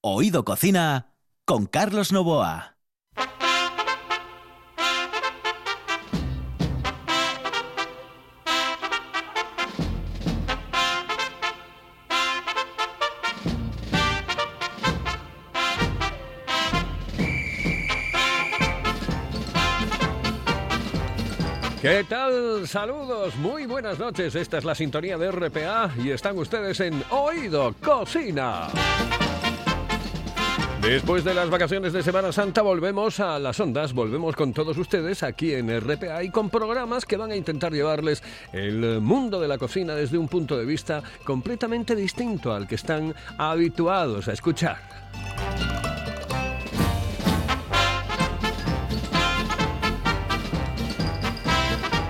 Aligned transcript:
Oído 0.00 0.44
Cocina 0.44 1.12
con 1.44 1.66
Carlos 1.66 2.12
Novoa. 2.12 2.76
¿Qué 21.82 22.04
tal? 22.08 22.68
Saludos, 22.68 23.34
muy 23.36 23.66
buenas 23.66 23.98
noches. 23.98 24.36
Esta 24.36 24.58
es 24.58 24.64
la 24.64 24.76
sintonía 24.76 25.18
de 25.18 25.32
RPA 25.32 25.90
y 25.98 26.10
están 26.10 26.38
ustedes 26.38 26.78
en 26.78 27.02
Oído 27.10 27.74
Cocina. 27.82 28.68
Después 30.88 31.22
de 31.22 31.34
las 31.34 31.50
vacaciones 31.50 31.92
de 31.92 32.02
Semana 32.02 32.32
Santa 32.32 32.62
volvemos 32.62 33.20
a 33.20 33.38
las 33.38 33.60
ondas, 33.60 33.92
volvemos 33.92 34.34
con 34.34 34.54
todos 34.54 34.78
ustedes 34.78 35.22
aquí 35.22 35.52
en 35.52 35.68
RPA 35.80 36.24
y 36.24 36.30
con 36.30 36.48
programas 36.48 37.04
que 37.04 37.18
van 37.18 37.30
a 37.30 37.36
intentar 37.36 37.74
llevarles 37.74 38.22
el 38.54 38.98
mundo 39.02 39.38
de 39.38 39.48
la 39.48 39.58
cocina 39.58 39.94
desde 39.94 40.16
un 40.16 40.28
punto 40.28 40.56
de 40.56 40.64
vista 40.64 41.02
completamente 41.24 41.94
distinto 41.94 42.54
al 42.54 42.66
que 42.66 42.76
están 42.76 43.14
habituados 43.36 44.28
a 44.28 44.32
escuchar. 44.32 44.78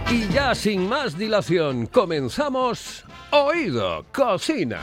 Y 0.09 0.33
ya 0.33 0.55
sin 0.55 0.89
más 0.89 1.19
dilación, 1.19 1.87
comenzamos 1.87 3.05
Oído 3.33 4.07
Cocina. 4.13 4.79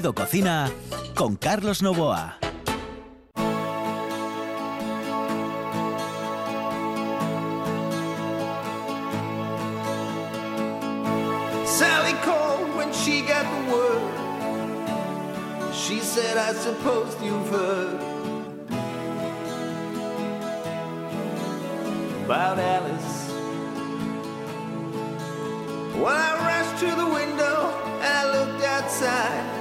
Oído 0.00 0.14
Cocina 0.14 0.72
con 1.14 1.36
Carlos 1.36 1.82
Novoa. 1.82 2.38
Sally 11.66 12.14
called 12.24 12.74
when 12.78 12.90
she 12.94 13.20
got 13.20 13.44
the 13.44 13.74
word. 13.74 14.14
She 15.74 16.00
said, 16.00 16.38
I 16.38 16.54
suppose 16.54 17.14
you've 17.22 17.50
heard 17.50 18.00
about 22.24 22.58
Alice. 22.58 23.30
I 26.02 26.32
rushed 26.48 26.80
to 26.80 26.86
the 26.86 27.06
window 27.06 27.68
and 28.00 28.14
I 28.16 28.24
looked 28.32 28.64
outside, 28.64 29.59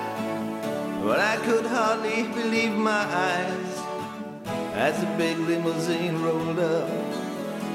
but 1.10 1.20
I 1.20 1.38
could 1.38 1.66
hardly 1.66 2.22
believe 2.40 2.74
my 2.74 3.04
eyes 3.32 3.72
as 4.76 4.94
the 5.02 5.08
big 5.18 5.40
limousine 5.40 6.22
rolled 6.22 6.60
up 6.60 6.88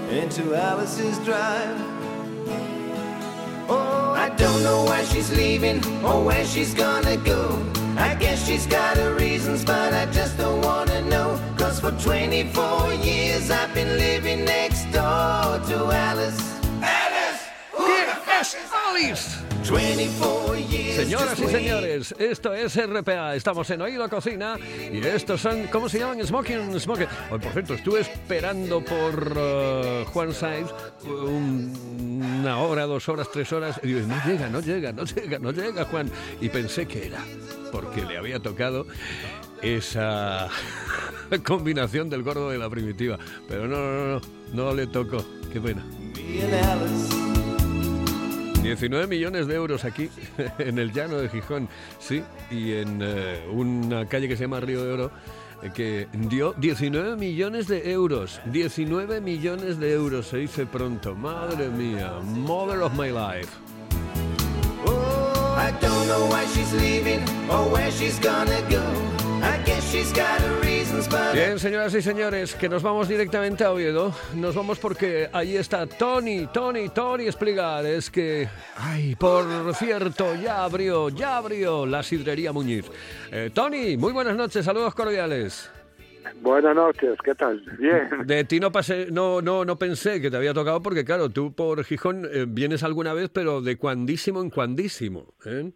into 0.08 0.54
Alice's 0.54 1.18
drive. 1.24 1.76
Oh, 3.68 4.14
I 4.16 4.28
don't 4.36 4.62
know 4.62 4.84
why 4.84 5.02
she's 5.02 5.32
leaving 5.36 5.78
or 6.04 6.22
where 6.22 6.46
she's 6.46 6.74
gonna 6.74 7.16
go. 7.16 7.42
I 7.96 8.14
guess 8.14 8.46
she's 8.46 8.68
got 8.68 8.98
her 8.98 9.14
reasons, 9.14 9.64
but 9.64 9.92
I 9.92 10.06
just 10.12 10.38
don't 10.38 10.62
wanna 10.62 11.02
know. 11.02 11.28
Cause 11.58 11.80
for 11.80 11.90
24 11.90 12.94
years 13.02 13.50
I've 13.50 13.74
been 13.74 13.98
living 13.98 14.44
next 14.44 14.84
door 14.92 15.58
to 15.70 15.76
Alice. 16.08 16.40
Alice! 16.82 17.42
Who 17.72 17.88
the 18.08 18.16
fuck 18.26 18.46
is 18.62 18.70
Alice? 18.86 19.53
24 19.70 20.56
years. 20.70 20.96
Señoras 20.96 21.38
y 21.40 21.44
señores, 21.46 22.14
esto 22.18 22.52
es 22.54 22.76
RPA, 22.76 23.34
estamos 23.34 23.68
en 23.70 23.80
Oído 23.82 24.08
Cocina 24.08 24.56
y 24.92 24.98
estos 24.98 25.40
son, 25.40 25.66
¿cómo 25.68 25.88
se 25.88 25.98
llaman? 25.98 26.24
Smoking, 26.24 26.78
Smoking. 26.78 27.06
Oh, 27.30 27.38
por 27.38 27.52
cierto, 27.52 27.74
estuve 27.74 28.00
esperando 28.00 28.84
por 28.84 29.32
eh, 29.36 30.04
Juan 30.12 30.32
Sainz 30.32 30.70
un- 31.06 32.40
una 32.44 32.58
hora, 32.58 32.84
dos 32.86 33.08
horas, 33.08 33.28
tres 33.32 33.52
horas 33.52 33.80
y 33.82 33.88
digo, 33.88 34.00
no 34.06 34.16
llega, 34.26 34.48
no 34.48 34.60
llega, 34.60 34.92
no 34.92 35.04
llega, 35.04 35.38
no 35.38 35.50
llega 35.50 35.84
Juan. 35.86 36.10
Y 36.40 36.48
pensé 36.48 36.86
que 36.86 37.06
era 37.06 37.18
porque 37.72 38.04
le 38.04 38.18
había 38.18 38.38
tocado 38.40 38.86
esa 39.62 40.48
combinación 41.44 42.10
del 42.10 42.22
gordo 42.22 42.50
de 42.50 42.58
la 42.58 42.68
primitiva. 42.68 43.18
Pero 43.48 43.66
no, 43.66 43.76
no, 43.78 44.06
no, 44.14 44.20
no 44.52 44.74
le 44.74 44.86
tocó. 44.86 45.24
Qué 45.52 45.60
pena. 45.60 45.84
Me 48.64 48.70
and 48.70 48.78
Alice. 48.80 48.88
19 48.88 49.06
millones 49.08 49.46
de 49.46 49.54
euros 49.54 49.84
aquí, 49.84 50.10
en 50.58 50.78
el 50.78 50.92
llano 50.92 51.18
de 51.18 51.28
Gijón, 51.28 51.68
sí, 51.98 52.22
y 52.50 52.72
en 52.72 53.00
eh, 53.02 53.46
una 53.52 54.06
calle 54.06 54.26
que 54.28 54.36
se 54.36 54.44
llama 54.44 54.60
Río 54.60 54.84
de 54.84 54.92
Oro, 54.92 55.10
eh, 55.62 55.70
que 55.74 56.08
dio 56.12 56.54
19 56.54 57.16
millones 57.16 57.68
de 57.68 57.90
euros. 57.90 58.40
19 58.46 59.20
millones 59.20 59.78
de 59.78 59.92
euros, 59.92 60.28
se 60.28 60.38
dice 60.38 60.66
pronto. 60.66 61.14
Madre 61.14 61.68
mía, 61.68 62.12
mother 62.22 62.80
of 62.80 62.94
my 62.94 63.10
life. 63.10 63.50
Oh, 64.86 65.56
I 65.56 65.70
don't 65.80 66.06
know 66.08 66.26
why 66.28 66.46
she's 66.54 66.72
leaving 66.72 67.22
or 67.50 67.70
where 67.70 67.90
she's 67.92 68.18
gonna 68.18 68.62
go. 68.70 68.82
I 69.42 69.58
guess 69.64 69.90
she's 69.90 70.12
got 70.12 70.40
Bien, 71.32 71.58
señoras 71.58 71.94
y 71.94 72.02
señores, 72.02 72.54
que 72.54 72.68
nos 72.68 72.82
vamos 72.82 73.08
directamente 73.08 73.64
a 73.64 73.72
Oviedo. 73.72 74.14
Nos 74.34 74.54
vamos 74.54 74.78
porque 74.78 75.28
ahí 75.32 75.56
está 75.56 75.86
Tony, 75.86 76.46
Tony, 76.52 76.88
Tony 76.88 77.26
explicar. 77.26 77.84
Es 77.84 78.10
que, 78.10 78.48
ay, 78.76 79.14
por 79.16 79.74
cierto, 79.74 80.34
ya 80.36 80.64
abrió, 80.64 81.08
ya 81.08 81.36
abrió 81.36 81.86
la 81.86 82.02
sidrería 82.02 82.52
Muñiz. 82.52 82.90
Eh, 83.32 83.50
Tony, 83.52 83.96
muy 83.96 84.12
buenas 84.12 84.36
noches, 84.36 84.64
saludos 84.64 84.94
cordiales. 84.94 85.70
Buenas 86.40 86.74
noches, 86.74 87.18
¿qué 87.22 87.34
tal? 87.34 87.60
Bien. 87.78 88.08
De 88.26 88.44
ti 88.44 88.58
no 88.58 88.72
pasé, 88.72 89.08
no, 89.10 89.42
no, 89.42 89.64
no 89.64 89.76
pensé 89.76 90.20
que 90.20 90.30
te 90.30 90.36
había 90.36 90.54
tocado 90.54 90.82
porque 90.82 91.04
claro, 91.04 91.28
tú 91.28 91.52
por 91.52 91.84
Gijón 91.84 92.26
eh, 92.30 92.46
vienes 92.48 92.82
alguna 92.82 93.12
vez, 93.12 93.30
pero 93.30 93.60
de 93.60 93.76
cuandísimo 93.76 94.40
en 94.40 94.50
cuandísimo. 94.50 95.34
¿eh? 95.44 95.72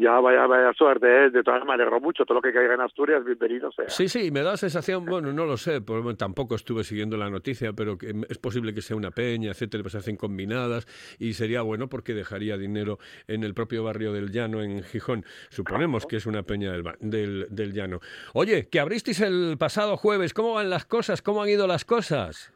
Ya 0.00 0.18
vaya, 0.18 0.46
vaya 0.46 0.72
suerte, 0.72 1.06
¿eh? 1.06 1.28
de 1.28 1.42
todas 1.42 1.62
maneras 1.66 1.80
alegro 1.80 2.00
mucho. 2.00 2.24
Todo 2.24 2.36
lo 2.36 2.40
que 2.40 2.54
caiga 2.54 2.72
en 2.72 2.80
Asturias, 2.80 3.22
bienvenido 3.22 3.70
sea. 3.70 3.86
Sí, 3.90 4.08
sí, 4.08 4.30
me 4.30 4.40
da 4.40 4.52
la 4.52 4.56
sensación, 4.56 5.04
bueno, 5.04 5.30
no 5.30 5.44
lo 5.44 5.58
sé, 5.58 5.82
tampoco 6.16 6.54
estuve 6.54 6.84
siguiendo 6.84 7.18
la 7.18 7.28
noticia, 7.28 7.74
pero 7.74 7.98
que 7.98 8.14
es 8.30 8.38
posible 8.38 8.72
que 8.72 8.80
sea 8.80 8.96
una 8.96 9.10
peña, 9.10 9.50
etcétera, 9.50 9.82
pues 9.82 9.92
se 9.92 9.98
hacen 9.98 10.16
combinadas 10.16 10.86
y 11.18 11.34
sería 11.34 11.60
bueno 11.60 11.88
porque 11.88 12.14
dejaría 12.14 12.56
dinero 12.56 12.96
en 13.28 13.44
el 13.44 13.52
propio 13.52 13.84
barrio 13.84 14.14
del 14.14 14.30
Llano, 14.30 14.62
en 14.62 14.82
Gijón. 14.84 15.22
Suponemos 15.50 16.06
que 16.06 16.16
es 16.16 16.24
una 16.24 16.44
peña 16.44 16.72
del, 16.72 16.82
del, 17.00 17.46
del 17.50 17.74
Llano. 17.74 18.00
Oye, 18.32 18.70
que 18.70 18.80
abristeis 18.80 19.20
el 19.20 19.58
pasado 19.58 19.98
jueves, 19.98 20.32
¿cómo 20.32 20.54
van 20.54 20.70
las 20.70 20.86
cosas? 20.86 21.20
¿Cómo 21.20 21.42
han 21.42 21.50
ido 21.50 21.66
las 21.66 21.84
cosas? 21.84 22.54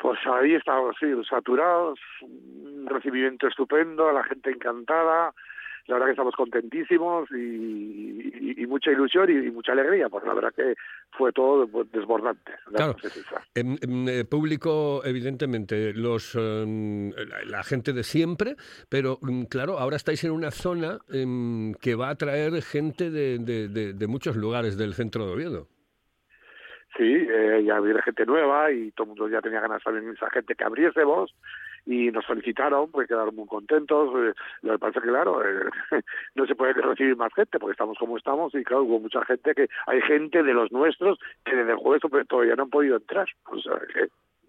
Pues 0.00 0.18
ahí 0.26 0.54
estamos, 0.54 0.96
sí, 0.98 1.06
saturados, 1.30 2.00
un 2.22 2.88
recibimiento 2.88 3.46
estupendo, 3.46 4.10
la 4.10 4.24
gente 4.24 4.50
encantada. 4.50 5.32
La 5.86 5.94
verdad 5.94 6.06
que 6.06 6.12
estamos 6.12 6.34
contentísimos 6.36 7.28
y, 7.32 7.34
y- 7.36 8.54
y 8.62 8.66
mucha 8.66 8.90
ilusión 8.92 9.28
y, 9.30 9.48
y 9.48 9.50
mucha 9.50 9.72
alegría, 9.72 10.08
porque 10.08 10.28
la 10.28 10.34
verdad 10.34 10.52
que 10.54 10.74
fue 11.10 11.32
todo 11.32 11.66
pues, 11.66 11.90
desbordante. 11.90 12.52
la 12.70 12.76
Claro. 12.76 12.96
En, 13.54 13.78
en, 13.82 14.08
eh, 14.08 14.24
público, 14.24 15.02
evidentemente, 15.04 15.92
los 15.92 16.34
em, 16.36 17.10
la, 17.46 17.62
gente 17.64 17.92
de 17.92 18.04
siempre, 18.04 18.54
pero 18.88 19.18
mm, 19.20 19.44
claro, 19.44 19.78
ahora 19.78 19.96
estáis 19.96 20.22
en 20.24 20.30
una 20.30 20.50
zona 20.52 20.98
em, 21.12 21.74
que 21.74 21.94
va 21.96 22.08
a 22.08 22.12
atraer 22.12 22.62
gente 22.62 23.10
de, 23.10 23.38
de- 23.38 23.68
de- 23.68 23.92
de 23.92 24.06
muchos 24.06 24.36
lugares 24.36 24.76
del 24.78 24.94
centro 24.94 25.26
de 25.26 25.32
Oviedo. 25.32 25.68
Sí, 26.96 27.04
eh, 27.04 27.62
ya 27.64 27.80
viene 27.80 28.02
gente 28.02 28.26
nueva 28.26 28.70
y 28.70 28.90
todo 28.92 29.04
el 29.04 29.08
mundo 29.08 29.28
ya 29.28 29.40
tenía 29.40 29.60
ganas 29.60 29.82
también 29.82 30.06
de 30.06 30.12
esa 30.12 30.28
gente 30.30 30.54
que 30.54 30.64
abriésemos 30.64 31.34
y 31.86 32.10
nos 32.10 32.26
felicitaron, 32.26 32.90
pues 32.90 33.08
quedaron 33.08 33.34
muy 33.34 33.46
contentos. 33.46 34.08
eh, 34.16 34.34
lo 34.62 34.72
que 34.72 34.78
pasa 34.78 34.98
es 34.98 35.04
que, 35.04 35.10
claro, 35.10 35.42
eh, 35.44 35.64
no 36.34 36.46
se 36.46 36.54
puede 36.54 36.74
recibir 36.74 37.16
más 37.16 37.32
gente 37.34 37.58
porque 37.58 37.72
estamos 37.72 37.98
como 37.98 38.16
estamos 38.16 38.54
y, 38.54 38.64
claro, 38.64 38.84
hubo 38.84 39.00
mucha 39.00 39.24
gente 39.24 39.54
que 39.54 39.68
hay 39.86 40.00
gente 40.02 40.42
de 40.42 40.54
los 40.54 40.70
nuestros 40.72 41.18
que 41.44 41.56
desde 41.56 41.72
el 41.72 41.78
jueves 41.78 42.02
todavía 42.28 42.56
no 42.56 42.64
han 42.64 42.70
podido 42.70 42.96
entrar. 42.96 43.28
O 43.46 43.58
sea, 43.58 43.74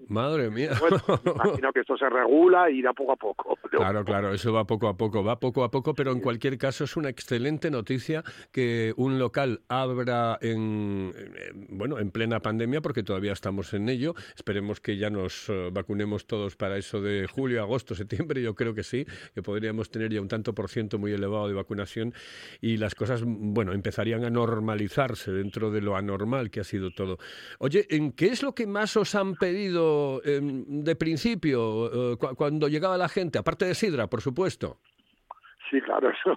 Madre 0.08 0.50
mía. 0.50 0.72
bueno, 0.80 0.98
imagino 1.46 1.72
que 1.74 1.80
esto 1.82 1.98
se 1.98 2.10
regula 2.10 2.70
y 2.70 2.80
irá 2.80 2.94
poco 2.94 3.12
a 3.14 3.16
poco. 3.16 3.58
Claro, 3.74 4.06
claro, 4.06 4.32
eso 4.32 4.54
va 4.54 4.66
poco 4.66 4.88
a 4.88 4.96
poco, 4.96 5.24
va 5.24 5.40
poco 5.40 5.64
a 5.64 5.72
poco, 5.72 5.96
pero 5.96 6.12
en 6.12 6.20
cualquier 6.20 6.60
caso 6.60 6.84
es 6.84 6.96
una 6.96 7.10
excelente 7.10 7.72
noticia 7.72 8.24
que 8.52 8.94
un 8.98 9.18
local 9.18 9.62
abra 9.68 10.38
en, 10.42 11.12
en- 11.16 11.68
bueno, 11.76 11.98
en 11.98 12.12
plena 12.12 12.40
pandemia, 12.40 12.82
porque 12.82 13.02
todavía 13.02 13.32
estamos 13.34 13.74
en 13.74 13.90
ello. 13.90 14.14
Esperemos 14.36 14.80
que 14.80 14.98
ya 14.98 15.10
nos 15.10 15.50
eh, 15.50 15.70
vacunemos 15.72 16.28
todos 16.28 16.56
para 16.56 16.78
eso 16.78 17.02
de 17.02 17.26
julio, 17.26 17.64
agosto, 17.64 17.96
septiembre. 17.96 18.44
Yo 18.44 18.54
creo 18.54 18.76
que 18.76 18.84
sí, 18.84 19.08
que 19.34 19.42
podríamos 19.42 19.90
tener 19.90 20.12
ya 20.14 20.22
un 20.22 20.28
tanto 20.28 20.54
por 20.54 20.70
ciento 20.70 21.00
muy 21.00 21.12
elevado 21.12 21.48
de 21.48 21.56
vacunación 21.56 22.14
y 22.62 22.78
las 22.78 22.94
cosas, 22.94 23.24
bueno, 23.26 23.74
empezarían 23.74 24.24
a 24.24 24.30
normalizarse 24.30 25.32
dentro 25.32 25.72
de 25.72 25.82
lo 25.82 25.96
anormal 25.96 26.52
que 26.52 26.60
ha 26.60 26.64
sido 26.64 26.92
todo. 26.92 27.18
Oye, 27.58 27.88
¿en 27.90 28.12
qué 28.12 28.28
es 28.28 28.44
lo 28.44 28.54
que 28.54 28.68
más 28.68 28.96
os 28.98 29.16
han 29.16 29.34
pedido 29.36 29.93
em, 30.24 30.64
de 30.84 30.96
principio, 30.96 32.14
eh, 32.14 32.18
cu- 32.18 32.36
cuando 32.36 32.68
llegaba 32.68 32.98
la 32.98 33.10
gente, 33.10 33.38
aparte 33.40 33.66
de 33.66 33.76
Sidra, 33.76 34.08
por 34.08 34.22
supuesto. 34.22 34.78
Sí, 35.70 35.82
claro, 35.82 36.10
eso. 36.26 36.36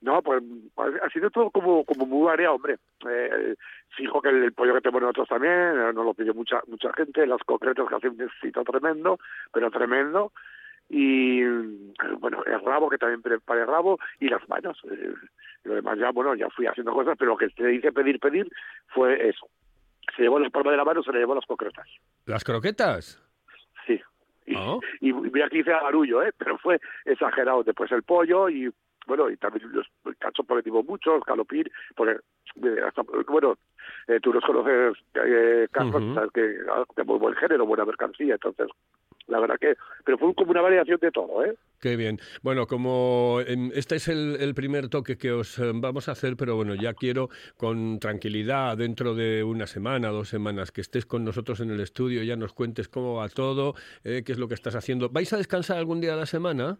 No, 0.00 0.20
pues 0.20 0.42
pues, 0.74 0.94
ha 1.02 1.08
sido 1.08 1.30
todo 1.30 1.50
como, 1.50 1.84
como 1.84 2.04
muy 2.04 2.26
variado, 2.26 2.56
hombre. 2.56 2.76
Eh, 3.08 3.54
fijo 3.96 4.20
que 4.20 4.28
el, 4.28 4.52
pollo 4.52 4.74
que 4.74 4.80
tenemos 4.82 5.00
nosotros 5.02 5.28
también, 5.28 5.52
eh, 5.52 5.92
nos 5.94 6.04
lo 6.04 6.12
pidió 6.14 6.34
mucha 6.34 6.60
mucha 6.66 6.92
gente, 6.92 7.26
las 7.26 7.42
concretas 7.44 7.86
que 7.88 7.94
hacen 7.94 8.10
un 8.10 8.22
éxito 8.22 8.62
tremendo, 8.64 9.18
pero 9.52 9.70
tremendo. 9.70 10.32
Y 10.90 11.42
bueno, 12.18 12.44
el 12.44 12.60
rabo, 12.60 12.90
que 12.90 12.98
también 12.98 13.22
prepara 13.22 13.62
el 13.62 13.66
rabo, 13.68 13.98
y 14.20 14.28
las 14.28 14.46
manos. 14.48 14.78
Eh, 14.90 15.14
lo 15.64 15.74
demás 15.76 15.98
ya, 15.98 16.10
bueno, 16.10 16.34
ya 16.34 16.50
fui 16.50 16.66
haciendo 16.66 16.92
cosas, 16.92 17.16
pero 17.18 17.30
lo 17.30 17.36
que 17.38 17.48
te 17.48 17.66
dice 17.66 17.90
pedir, 17.90 18.20
pedir, 18.20 18.46
fue 18.88 19.30
eso. 19.30 19.48
Se 20.16 20.22
llevó 20.22 20.38
la 20.38 20.50
palma 20.50 20.70
de 20.70 20.76
la 20.76 20.84
mano, 20.84 21.02
se 21.02 21.12
le 21.12 21.18
llevó 21.18 21.34
las 21.34 21.46
concretas. 21.46 21.86
¿Las 22.26 22.44
croquetas? 22.44 23.20
Sí. 23.86 24.00
Y, 24.46 24.54
Ah. 24.56 24.76
y 25.00 25.12
mira 25.12 25.48
que 25.48 25.58
hice 25.58 25.70
barullo, 25.70 26.22
¿eh? 26.22 26.32
pero 26.38 26.58
fue 26.58 26.80
exagerado. 27.04 27.62
Después 27.62 27.90
el 27.92 28.02
pollo 28.02 28.48
y, 28.48 28.70
bueno, 29.06 29.30
y 29.30 29.36
también 29.36 29.70
los 29.72 29.86
cachos 30.18 30.44
porque 30.46 30.62
digo 30.62 30.82
muchos, 30.82 31.22
calopín, 31.24 31.64
porque, 31.96 32.16
hasta, 32.86 33.02
bueno, 33.28 33.56
eh, 34.06 34.20
tú 34.20 34.32
los 34.32 34.44
conoces, 34.44 34.96
eh, 35.14 35.66
Carlos, 35.70 36.02
sabes 36.14 36.30
que 36.32 36.56
ah, 36.70 36.84
de 36.96 37.04
muy 37.04 37.18
buen 37.18 37.34
género, 37.34 37.66
buena 37.66 37.84
mercancía, 37.84 38.34
entonces, 38.34 38.68
la 39.26 39.40
verdad 39.40 39.56
que, 39.58 39.74
pero 40.04 40.18
fue 40.18 40.34
como 40.34 40.50
una 40.50 40.60
variación 40.60 40.98
de 41.00 41.10
todo, 41.10 41.44
¿eh? 41.44 41.56
Qué 41.80 41.96
bien. 41.96 42.18
Bueno, 42.42 42.66
como 42.66 43.40
em, 43.46 43.70
este 43.74 43.96
es 43.96 44.08
el, 44.08 44.36
el 44.40 44.54
primer 44.54 44.88
toque 44.88 45.16
que 45.16 45.32
os 45.32 45.58
em, 45.58 45.80
vamos 45.80 46.08
a 46.08 46.12
hacer, 46.12 46.36
pero 46.36 46.56
bueno, 46.56 46.74
ya 46.74 46.94
quiero 46.94 47.28
con 47.56 47.98
tranquilidad, 47.98 48.76
dentro 48.76 49.14
de 49.14 49.42
una 49.42 49.66
semana, 49.66 50.08
dos 50.08 50.28
semanas, 50.28 50.72
que 50.72 50.80
estés 50.80 51.06
con 51.06 51.24
nosotros 51.24 51.60
en 51.60 51.70
el 51.70 51.80
estudio, 51.80 52.22
ya 52.22 52.36
nos 52.36 52.52
cuentes 52.52 52.88
cómo 52.88 53.16
va 53.16 53.28
todo, 53.28 53.74
eh, 54.04 54.22
qué 54.24 54.32
es 54.32 54.38
lo 54.38 54.48
que 54.48 54.54
estás 54.54 54.74
haciendo. 54.74 55.08
¿Vais 55.08 55.32
a 55.32 55.36
descansar 55.36 55.78
algún 55.78 56.00
día 56.00 56.12
de 56.12 56.18
la 56.18 56.26
semana? 56.26 56.78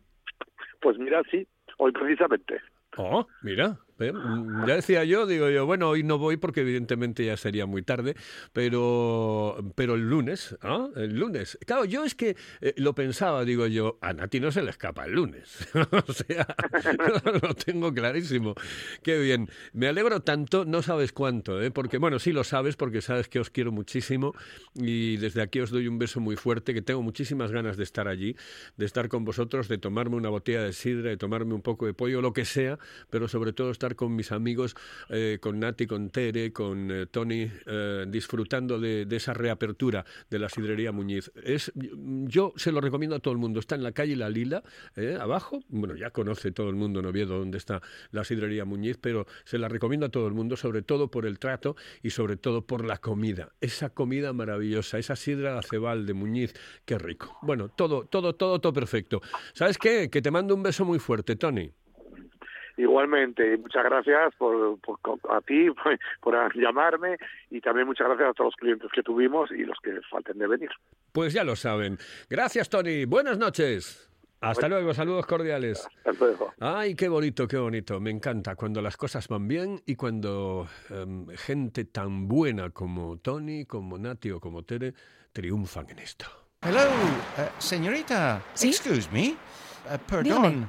Pues 0.81 0.99
mira, 0.99 1.23
sí, 1.31 1.47
hoy 1.79 1.93
precisamente. 1.93 2.61
Oh, 2.97 3.27
mira, 3.43 3.79
eh, 3.99 4.13
mm, 4.13 4.67
ya 4.67 4.77
decía 4.77 5.05
yo, 5.05 5.27
digo 5.27 5.49
yo, 5.51 5.67
bueno, 5.67 5.91
hoy 5.91 6.03
no 6.03 6.19
voy 6.19 6.37
porque 6.37 6.61
evidentemente 6.63 7.25
ya 7.25 7.37
sería 7.37 7.67
muy 7.67 7.83
tarde, 7.83 8.17
pero, 8.53 9.57
pero 9.75 9.95
el 9.95 10.09
lunes, 10.09 10.57
¿ah? 10.63 10.89
El 10.97 11.19
lunes. 11.19 11.59
Claro, 11.67 11.85
yo 11.85 12.05
es 12.05 12.15
que 12.15 12.37
eh, 12.61 12.75
lo 12.77 12.95
pensaba, 12.95 13.45
digo 13.45 13.67
yo, 13.67 13.99
a 14.01 14.13
Nati 14.13 14.41
no 14.41 14.51
se 14.51 14.63
le 14.63 14.71
escapa 14.71 15.05
el 15.05 15.13
lunes. 15.13 15.69
o 16.09 16.13
sea, 16.13 16.47
lo 17.43 17.55
tengo 17.55 17.93
clarísimo. 17.93 18.55
Qué 19.03 19.19
bien. 19.19 19.49
Me 19.73 19.89
alegro 19.89 20.21
tanto, 20.21 20.65
no 20.65 20.83
sabes 20.83 21.13
cuánto, 21.13 21.63
¿eh? 21.63 21.71
porque, 21.71 21.99
bueno, 21.99 22.19
sí 22.19 22.33
lo 22.33 22.45
sabes 22.45 22.77
porque 22.77 23.01
sabes 23.01 23.29
que 23.29 23.41
os 23.41 23.51
quiero 23.51 23.73
muchísimo 23.73 24.35
y 24.75 25.17
desde 25.19 25.43
aquí 25.43 25.61
os 25.61 25.71
doy 25.71 25.89
un 25.89 25.99
beso 25.99 26.21
muy 26.21 26.37
fuerte, 26.37 26.75
que 26.75 26.83
tengo 26.83 27.03
muchísimas 27.03 27.53
ganas 27.53 27.77
de 27.77 27.85
estar 27.85 28.09
allí, 28.09 28.37
de 28.77 28.87
estar 28.87 29.09
con 29.09 29.25
vosotros, 29.25 29.69
de 29.69 29.79
tomarme 29.79 30.17
una 30.17 30.29
botella 30.31 30.63
de 30.63 30.73
sidra, 30.73 31.11
de 31.11 31.17
tomarme 31.17 31.55
un 31.55 31.63
poco 31.63 31.87
de 31.87 31.95
pollo, 31.95 32.21
lo 32.21 32.33
que 32.33 32.45
sea, 32.45 32.79
pero 33.11 33.29
sobre 33.29 33.53
todo 33.53 33.71
estar 33.71 33.84
con 33.95 34.17
mis 34.17 34.33
amigos, 34.33 34.75
eh, 35.11 35.39
con 35.41 35.61
Nati, 35.61 35.87
con 35.87 36.11
Tere, 36.11 36.53
con 36.53 36.91
eh, 36.91 37.07
Tony, 37.07 37.51
eh, 37.67 38.07
disfrutando 38.09 38.81
de, 38.81 39.07
esa 39.11 39.35
reapertura 39.35 40.05
de 40.31 40.39
la 40.39 40.49
sidrería 40.49 40.91
Muñiz. 40.91 41.31
Es, 41.45 41.71
yo 41.75 42.53
se 42.57 42.73
lo 42.73 42.81
recomiendo 42.81 43.17
a 43.17 43.19
todo 43.21 43.33
el 43.33 43.39
mundo. 43.39 43.61
Está 43.61 43.75
en 43.75 43.83
la 43.83 43.93
calle 43.93 44.17
La 44.17 44.29
Lila, 44.31 44.63
abajo. 45.21 45.61
Bueno, 45.69 45.95
ya 45.95 46.11
conoce 46.11 46.51
todo 46.51 46.71
el 46.71 46.77
mundo 46.77 47.01
en 47.01 47.07
Oviedo 47.07 47.39
dónde 47.39 47.59
está 47.59 47.83
la 48.11 48.25
sidrería 48.25 48.65
Muñiz, 48.65 48.97
pero 49.01 49.27
se 49.45 49.59
la 49.59 49.69
recomiendo 49.69 50.07
a 50.07 50.09
todo 50.09 50.27
el 50.27 50.35
mundo, 50.35 50.57
sobre 50.57 50.83
todo 50.83 51.11
por 51.11 51.27
el 51.27 51.39
trato 51.39 51.77
y 52.03 52.11
sobre 52.11 52.37
todo 52.37 52.67
por 52.67 52.85
la 52.85 52.99
comida. 52.99 53.53
Esa 53.61 53.91
comida 53.91 54.33
maravillosa, 54.33 54.99
esa 54.99 55.17
sidra 55.17 55.53
de 55.53 55.59
acebal 55.59 56.07
de 56.07 56.15
Muñiz, 56.15 56.55
qué 56.85 56.99
rico. 56.99 57.39
Bueno, 57.43 57.69
todo, 57.69 58.05
todo, 58.05 58.35
todo, 58.35 58.61
todo 58.61 58.73
perfecto. 58.73 59.21
¿Sabes 59.53 59.79
qué? 59.79 60.11
Que 60.11 60.23
te 60.23 60.31
mando 60.31 60.55
un 60.55 60.63
beso 60.63 60.85
muy 60.85 60.99
fuerte, 60.99 61.37
Tony. 61.37 61.73
Igualmente, 62.77 63.57
muchas 63.59 63.85
gracias 63.85 64.35
por, 64.37 64.79
por- 64.81 64.99
a 65.31 65.41
ti 65.41 65.71
por, 65.83 65.99
por 66.21 66.57
llamarme 66.57 67.17
y 67.51 67.61
también 67.61 67.87
muchas 67.87 68.09
gracias 68.09 68.31
a 68.31 68.33
todos 68.33 68.49
los 68.49 68.57
clientes 68.57 68.91
que 68.93 69.03
tuvimos 69.03 69.51
y 69.51 69.65
los 69.65 69.79
que 69.83 70.01
falten 70.11 70.39
de 70.39 70.47
venir. 70.47 70.71
Pues 71.13 71.33
ya 71.33 71.45
lo 71.45 71.55
saben. 71.57 71.99
Gracias, 72.29 72.69
Tony. 72.69 73.05
Buenas 73.05 73.39
noches. 73.39 74.11
Hasta 74.41 74.69
luego. 74.69 74.93
Saludos 74.93 75.25
cordiales. 75.25 75.89
Hasta 76.05 76.13
luego. 76.25 76.53
Ay, 76.61 76.95
qué 76.95 77.09
bonito, 77.09 77.49
qué 77.49 77.57
bonito. 77.57 77.99
Me 78.01 78.11
encanta 78.11 78.57
cuando 78.57 78.83
las 78.83 78.97
cosas 78.99 79.27
van 79.29 79.49
bien 79.49 79.81
y 79.87 79.95
cuando 79.95 80.69
em, 80.91 81.27
gente 81.29 81.87
tan 81.87 82.29
buena 82.29 82.69
como 82.71 83.17
Tony, 83.19 83.65
como 83.65 83.97
Nati 83.97 84.33
o 84.33 84.41
como 84.41 84.63
Tere 84.63 84.93
triunfan 85.33 85.89
en 85.91 86.01
esto. 86.01 86.27
Hello, 86.61 86.81
eh, 87.39 87.49
señorita. 87.59 88.43
¿Sí? 88.53 88.69
Excuse 88.69 89.09
me. 89.13 89.29
Eh, 89.29 89.37
perdón. 90.07 90.69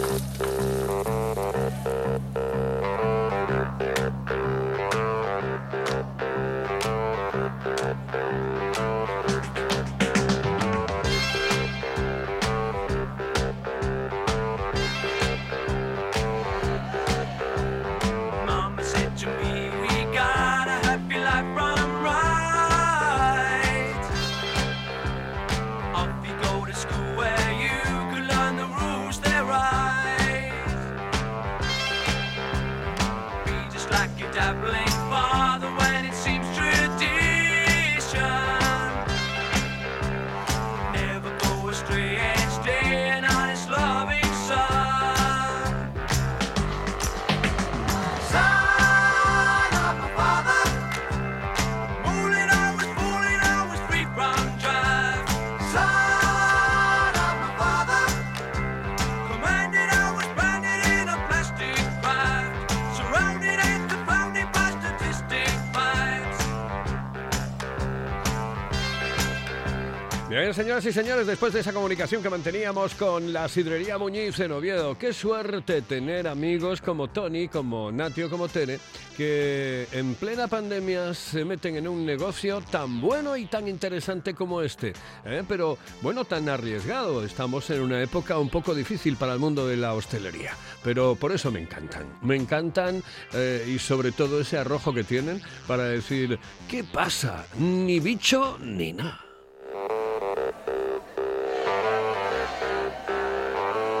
Bien, 70.51 70.65
señoras 70.65 70.85
y 70.85 70.91
señores, 70.91 71.25
después 71.25 71.53
de 71.53 71.61
esa 71.61 71.71
comunicación 71.71 72.21
que 72.21 72.29
manteníamos 72.29 72.95
con 72.95 73.31
la 73.31 73.47
sidrería 73.47 73.97
Muñiz 73.97 74.37
en 74.41 74.51
Oviedo, 74.51 74.97
qué 74.97 75.13
suerte 75.13 75.81
tener 75.81 76.27
amigos 76.27 76.81
como 76.81 77.07
Tony, 77.07 77.47
como 77.47 77.89
Natio, 77.89 78.29
como 78.29 78.49
Tere, 78.49 78.77
que 79.15 79.87
en 79.93 80.15
plena 80.15 80.49
pandemia 80.49 81.13
se 81.13 81.45
meten 81.45 81.77
en 81.77 81.87
un 81.87 82.05
negocio 82.05 82.59
tan 82.69 82.99
bueno 82.99 83.37
y 83.37 83.45
tan 83.45 83.69
interesante 83.69 84.33
como 84.33 84.61
este. 84.61 84.91
¿eh? 85.23 85.41
Pero, 85.47 85.77
bueno, 86.01 86.25
tan 86.25 86.49
arriesgado. 86.49 87.23
Estamos 87.23 87.69
en 87.69 87.79
una 87.79 88.01
época 88.01 88.37
un 88.37 88.49
poco 88.49 88.75
difícil 88.75 89.15
para 89.15 89.31
el 89.31 89.39
mundo 89.39 89.65
de 89.65 89.77
la 89.77 89.93
hostelería. 89.93 90.57
Pero 90.83 91.15
por 91.15 91.31
eso 91.31 91.49
me 91.49 91.61
encantan. 91.61 92.07
Me 92.23 92.35
encantan 92.35 93.01
eh, 93.33 93.71
y 93.73 93.79
sobre 93.79 94.11
todo 94.11 94.41
ese 94.41 94.57
arrojo 94.57 94.93
que 94.93 95.05
tienen 95.05 95.41
para 95.65 95.85
decir, 95.85 96.37
¿qué 96.67 96.83
pasa? 96.83 97.45
Ni 97.57 98.01
bicho 98.01 98.57
ni 98.59 98.91
nada. 98.91 99.30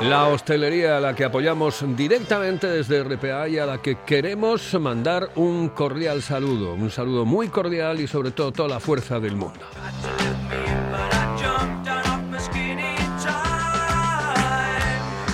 La 0.03 0.27
hostelería 0.27 0.97
a 0.97 0.99
la 0.99 1.13
que 1.13 1.23
apoyamos 1.23 1.85
directamente 1.95 2.65
desde 2.67 3.03
RPA 3.03 3.47
y 3.47 3.59
a 3.59 3.67
la 3.67 3.81
que 3.81 3.99
queremos 4.03 4.73
mandar 4.79 5.29
un 5.35 5.69
cordial 5.69 6.23
saludo, 6.23 6.73
un 6.73 6.89
saludo 6.89 7.23
muy 7.23 7.49
cordial 7.49 7.99
y 7.99 8.07
sobre 8.07 8.31
todo 8.31 8.51
toda 8.51 8.69
la 8.69 8.79
fuerza 8.79 9.19
del 9.19 9.35
mundo. 9.35 9.61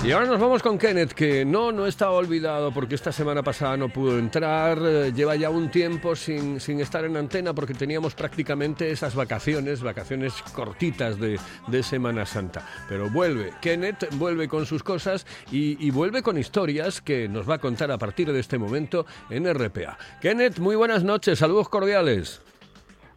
Y 0.08 0.12
ahora 0.12 0.24
nos 0.24 0.40
vamos 0.40 0.62
con 0.62 0.78
Kenneth, 0.78 1.12
que 1.12 1.44
no, 1.44 1.70
no 1.70 1.86
está 1.86 2.10
olvidado 2.10 2.72
porque 2.72 2.94
esta 2.94 3.12
semana 3.12 3.42
pasada 3.42 3.76
no 3.76 3.90
pudo 3.90 4.18
entrar, 4.18 4.78
eh, 4.82 5.12
lleva 5.14 5.36
ya 5.36 5.50
un 5.50 5.70
tiempo 5.70 6.16
sin, 6.16 6.60
sin 6.60 6.80
estar 6.80 7.04
en 7.04 7.14
antena 7.18 7.52
porque 7.52 7.74
teníamos 7.74 8.14
prácticamente 8.14 8.90
esas 8.90 9.14
vacaciones, 9.14 9.82
vacaciones 9.82 10.32
cortitas 10.54 11.20
de, 11.20 11.38
de 11.66 11.82
Semana 11.82 12.24
Santa. 12.24 12.66
Pero 12.88 13.10
vuelve, 13.10 13.52
Kenneth 13.60 14.08
vuelve 14.12 14.48
con 14.48 14.64
sus 14.64 14.82
cosas 14.82 15.26
y, 15.52 15.76
y 15.86 15.90
vuelve 15.90 16.22
con 16.22 16.38
historias 16.38 17.02
que 17.02 17.28
nos 17.28 17.46
va 17.46 17.56
a 17.56 17.58
contar 17.58 17.90
a 17.90 17.98
partir 17.98 18.32
de 18.32 18.40
este 18.40 18.56
momento 18.56 19.04
en 19.28 19.44
RPA. 19.52 19.98
Kenneth, 20.22 20.58
muy 20.58 20.74
buenas 20.74 21.04
noches, 21.04 21.38
saludos 21.38 21.68
cordiales. 21.68 22.40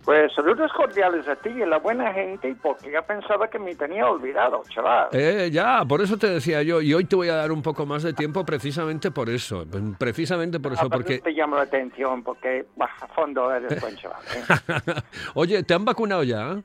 Pues 0.03 0.33
saludos 0.33 0.71
cordiales 0.73 1.27
a 1.27 1.35
ti 1.35 1.49
y 1.49 1.61
a 1.61 1.67
la 1.67 1.77
buena 1.77 2.11
gente, 2.11 2.55
porque 2.61 2.91
ya 2.91 3.01
pensaba 3.03 3.47
que 3.47 3.59
me 3.59 3.75
tenía 3.75 4.09
olvidado, 4.09 4.63
chaval. 4.69 5.09
Eh, 5.11 5.49
ya, 5.51 5.85
por 5.85 6.01
eso 6.01 6.17
te 6.17 6.27
decía 6.27 6.63
yo, 6.63 6.81
y 6.81 6.93
hoy 6.93 7.05
te 7.05 7.15
voy 7.15 7.29
a 7.29 7.35
dar 7.35 7.51
un 7.51 7.61
poco 7.61 7.85
más 7.85 8.01
de 8.01 8.13
tiempo 8.13 8.43
precisamente 8.43 9.11
por 9.11 9.29
eso, 9.29 9.65
precisamente 9.99 10.59
por 10.59 10.73
eso, 10.73 10.89
porque... 10.89 11.19
te 11.19 11.31
llamo 11.31 11.55
la 11.55 11.63
atención, 11.63 12.23
porque 12.23 12.65
a 12.79 13.07
fondo 13.09 13.53
eres 13.53 13.79
buen 13.79 13.95
chaval. 13.95 14.21
¿eh? 14.35 15.01
Oye, 15.35 15.63
¿te 15.63 15.73
han 15.75 15.85
vacunado 15.85 16.23
ya? 16.23 16.57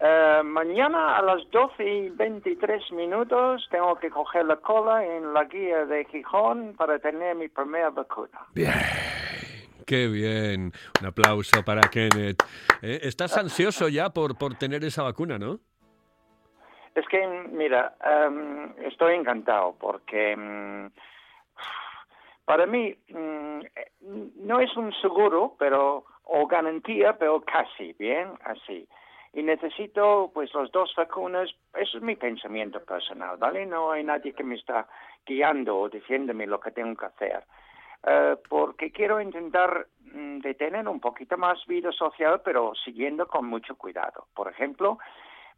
Eh, 0.00 0.42
mañana 0.44 1.16
a 1.16 1.22
las 1.22 1.50
12 1.50 1.84
y 1.84 2.10
23 2.10 2.92
minutos 2.92 3.66
tengo 3.70 3.94
que 3.96 4.10
coger 4.10 4.44
la 4.44 4.56
cola 4.56 5.04
en 5.04 5.32
la 5.32 5.44
guía 5.44 5.86
de 5.86 6.04
Gijón 6.06 6.74
para 6.76 6.98
tener 6.98 7.36
mi 7.36 7.48
primera 7.48 7.90
vacuna. 7.90 8.40
Bien, 8.54 8.72
qué 9.86 10.08
bien. 10.08 10.72
Un 11.00 11.06
aplauso 11.06 11.64
para 11.64 11.82
Kenneth. 11.88 12.42
Eh, 12.82 13.00
Estás 13.02 13.36
ansioso 13.36 13.88
ya 13.88 14.10
por, 14.10 14.36
por 14.36 14.54
tener 14.56 14.84
esa 14.84 15.02
vacuna, 15.02 15.38
¿no? 15.38 15.60
Es 16.94 17.06
que, 17.08 17.26
mira, 17.50 17.96
em, 18.04 18.72
estoy 18.86 19.14
encantado 19.14 19.76
porque 19.80 20.36
mm, 20.36 20.86
para 22.44 22.66
mí 22.66 22.96
mm, 23.08 23.60
eh, 23.74 23.92
no 24.36 24.60
es 24.60 24.76
un 24.76 24.92
seguro, 25.00 25.56
pero 25.58 26.04
o 26.24 26.46
garantía, 26.46 27.18
pero 27.18 27.40
casi, 27.42 27.92
bien, 27.94 28.32
así. 28.44 28.88
Y 29.32 29.42
necesito, 29.42 30.30
pues, 30.32 30.54
las 30.54 30.70
dos 30.70 30.94
vacunas. 30.96 31.50
Eso 31.74 31.98
es 31.98 32.02
mi 32.02 32.14
pensamiento 32.14 32.82
personal, 32.84 33.36
¿vale? 33.36 33.66
No 33.66 33.90
hay 33.90 34.04
nadie 34.04 34.32
que 34.32 34.44
me 34.44 34.54
está 34.54 34.86
guiando 35.26 35.76
o 35.76 35.88
diciéndome 35.88 36.46
lo 36.46 36.60
que 36.60 36.70
tengo 36.70 36.96
que 36.96 37.06
hacer. 37.06 37.42
Eh, 38.06 38.36
porque 38.48 38.90
quiero 38.90 39.20
intentar 39.20 39.86
mm, 40.12 40.40
de 40.40 40.54
tener 40.54 40.86
un 40.88 41.00
poquito 41.00 41.38
más 41.38 41.64
vida 41.66 41.90
social, 41.92 42.42
pero 42.44 42.72
siguiendo 42.84 43.26
con 43.26 43.46
mucho 43.46 43.76
cuidado. 43.76 44.26
Por 44.34 44.48
ejemplo, 44.48 44.98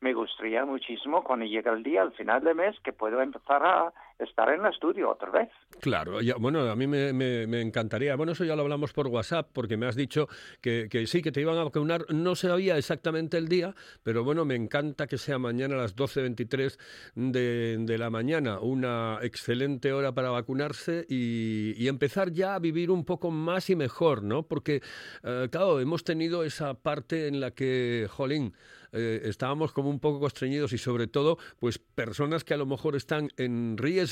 me 0.00 0.14
gustaría 0.14 0.64
muchísimo 0.64 1.24
cuando 1.24 1.44
llegue 1.46 1.70
el 1.70 1.82
día, 1.82 2.02
al 2.02 2.12
final 2.12 2.44
del 2.44 2.54
mes, 2.54 2.78
que 2.80 2.92
puedo 2.92 3.20
empezar 3.20 3.64
a 3.64 3.92
estar 4.18 4.49
en 4.49 4.64
el 4.64 4.73
estudio 4.73 5.11
otra 5.11 5.30
vez. 5.30 5.49
Claro, 5.80 6.20
ya- 6.20 6.37
bueno, 6.37 6.61
a 6.70 6.76
mí 6.76 6.87
me, 6.87 7.61
encantaría. 7.61 8.16
Bueno, 8.16 8.32
eso 8.32 8.44
ya 8.44 8.56
lo 8.56 8.62
hablamos 8.62 8.92
por 8.92 9.08
WhatsApp, 9.08 9.49
porque 9.52 9.76
me 9.76 9.87
has 9.87 9.96
dicho 9.96 10.28
que, 10.61 10.88
sí, 11.06 11.23
que 11.23 11.32
te 11.32 11.40
iban 11.40 11.58
a 11.58 11.64
vacunar. 11.64 12.06
No 12.08 12.35
sabía 12.35 12.78
exactamente 12.78 13.37
el 13.37 13.49
día, 13.49 13.75
pero 14.02 14.25
bueno, 14.25 14.44
me 14.44 14.54
encanta 14.54 15.06
que 15.06 15.18
sea 15.18 15.38
mañana 15.38 15.75
a 15.75 15.78
las 15.78 15.96
12.23 15.96 16.78
de, 17.14 17.76
de 17.80 17.99
la 17.99 18.11
mañana. 18.11 18.58
Una 18.61 19.18
excelente 19.23 19.92
hora 19.92 20.12
para 20.12 20.30
vacunarse 20.30 21.04
y, 21.08 21.75
y 21.76 21.88
empezar 21.88 22.32
ya 22.32 22.54
a 22.54 22.58
vivir 22.58 22.90
un 22.90 23.04
poco 23.04 23.30
más 23.30 23.68
y 23.70 23.76
mejor, 23.76 24.23
¿no? 24.23 24.44
Porque, 24.44 24.82
eh, 25.23 25.49
claro, 25.50 25.80
hemos 25.80 26.04
tenido 26.04 26.44
esa 26.44 26.75
parte 26.75 27.26
en 27.28 27.40
la 27.40 27.50
que, 27.50 28.06
jolín, 28.11 28.54
eh, 28.92 29.23
estábamos 29.25 29.73
como 29.73 29.90
un 29.90 30.00
poco 30.00 30.20
constreñidos 30.20 30.73
y 30.73 30.78
sobre 30.78 31.06
todo, 31.06 31.38
pues 31.58 31.78
personas 31.78 32.44
que 32.44 32.54
a 32.54 32.56
lo 32.56 32.66
mejor 32.66 32.96
están 32.96 33.28
en 33.37 33.76
riesgo 33.76 34.05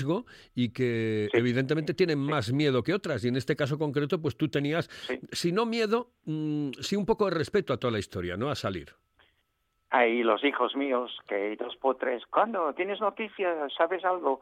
y 0.54 0.70
que 0.70 1.28
Sí. 1.30 1.38
evidentemente 1.38 1.94
tienen 1.94 2.18
más 2.18 2.52
miedo 2.52 2.82
que 2.82 2.94
otras. 2.94 3.24
Y 3.24 3.28
en 3.28 3.36
este 3.36 3.56
caso 3.56 3.78
concreto, 3.78 4.20
pues 4.20 4.36
tú 4.36 4.48
tenías, 4.48 4.88
si 5.32 5.52
no 5.52 5.66
miedo, 5.66 6.10
mm, 6.24 6.70
sí 6.80 6.96
un 6.96 7.06
poco 7.06 7.26
de 7.26 7.32
respeto 7.32 7.72
a 7.72 7.76
toda 7.76 7.92
la 7.92 7.98
historia, 7.98 8.36
¿no? 8.36 8.50
A 8.50 8.54
salir. 8.54 8.88
Ahí 9.90 10.22
los 10.24 10.42
hijos 10.42 10.74
míos, 10.74 11.16
que 11.28 11.54
dos 11.56 11.76
por 11.76 11.96
tres, 11.98 12.24
cuando 12.26 12.72
tienes 12.74 13.00
noticias, 13.00 13.72
sabes 13.76 14.04
algo. 14.04 14.40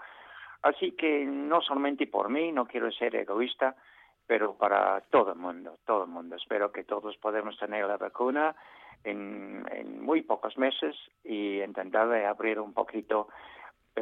Así 0.62 0.92
que 0.92 1.24
no 1.26 1.60
solamente 1.60 2.06
por 2.06 2.30
mí, 2.30 2.52
no 2.52 2.66
quiero 2.66 2.90
ser 2.92 3.14
egoísta, 3.16 3.76
pero 4.26 4.54
para 4.54 5.00
todo 5.10 5.32
el 5.32 5.38
mundo, 5.38 5.76
todo 5.84 6.04
el 6.04 6.10
mundo. 6.10 6.36
Espero 6.36 6.72
que 6.72 6.84
todos 6.84 7.16
podamos 7.18 7.58
tener 7.58 7.84
la 7.86 7.96
vacuna 7.98 8.54
en, 9.04 9.64
en 9.72 10.00
muy 10.00 10.22
pocos 10.22 10.56
meses 10.56 10.94
y 11.24 11.60
intentar 11.60 12.10
abrir 12.24 12.60
un 12.60 12.72
poquito, 12.72 13.28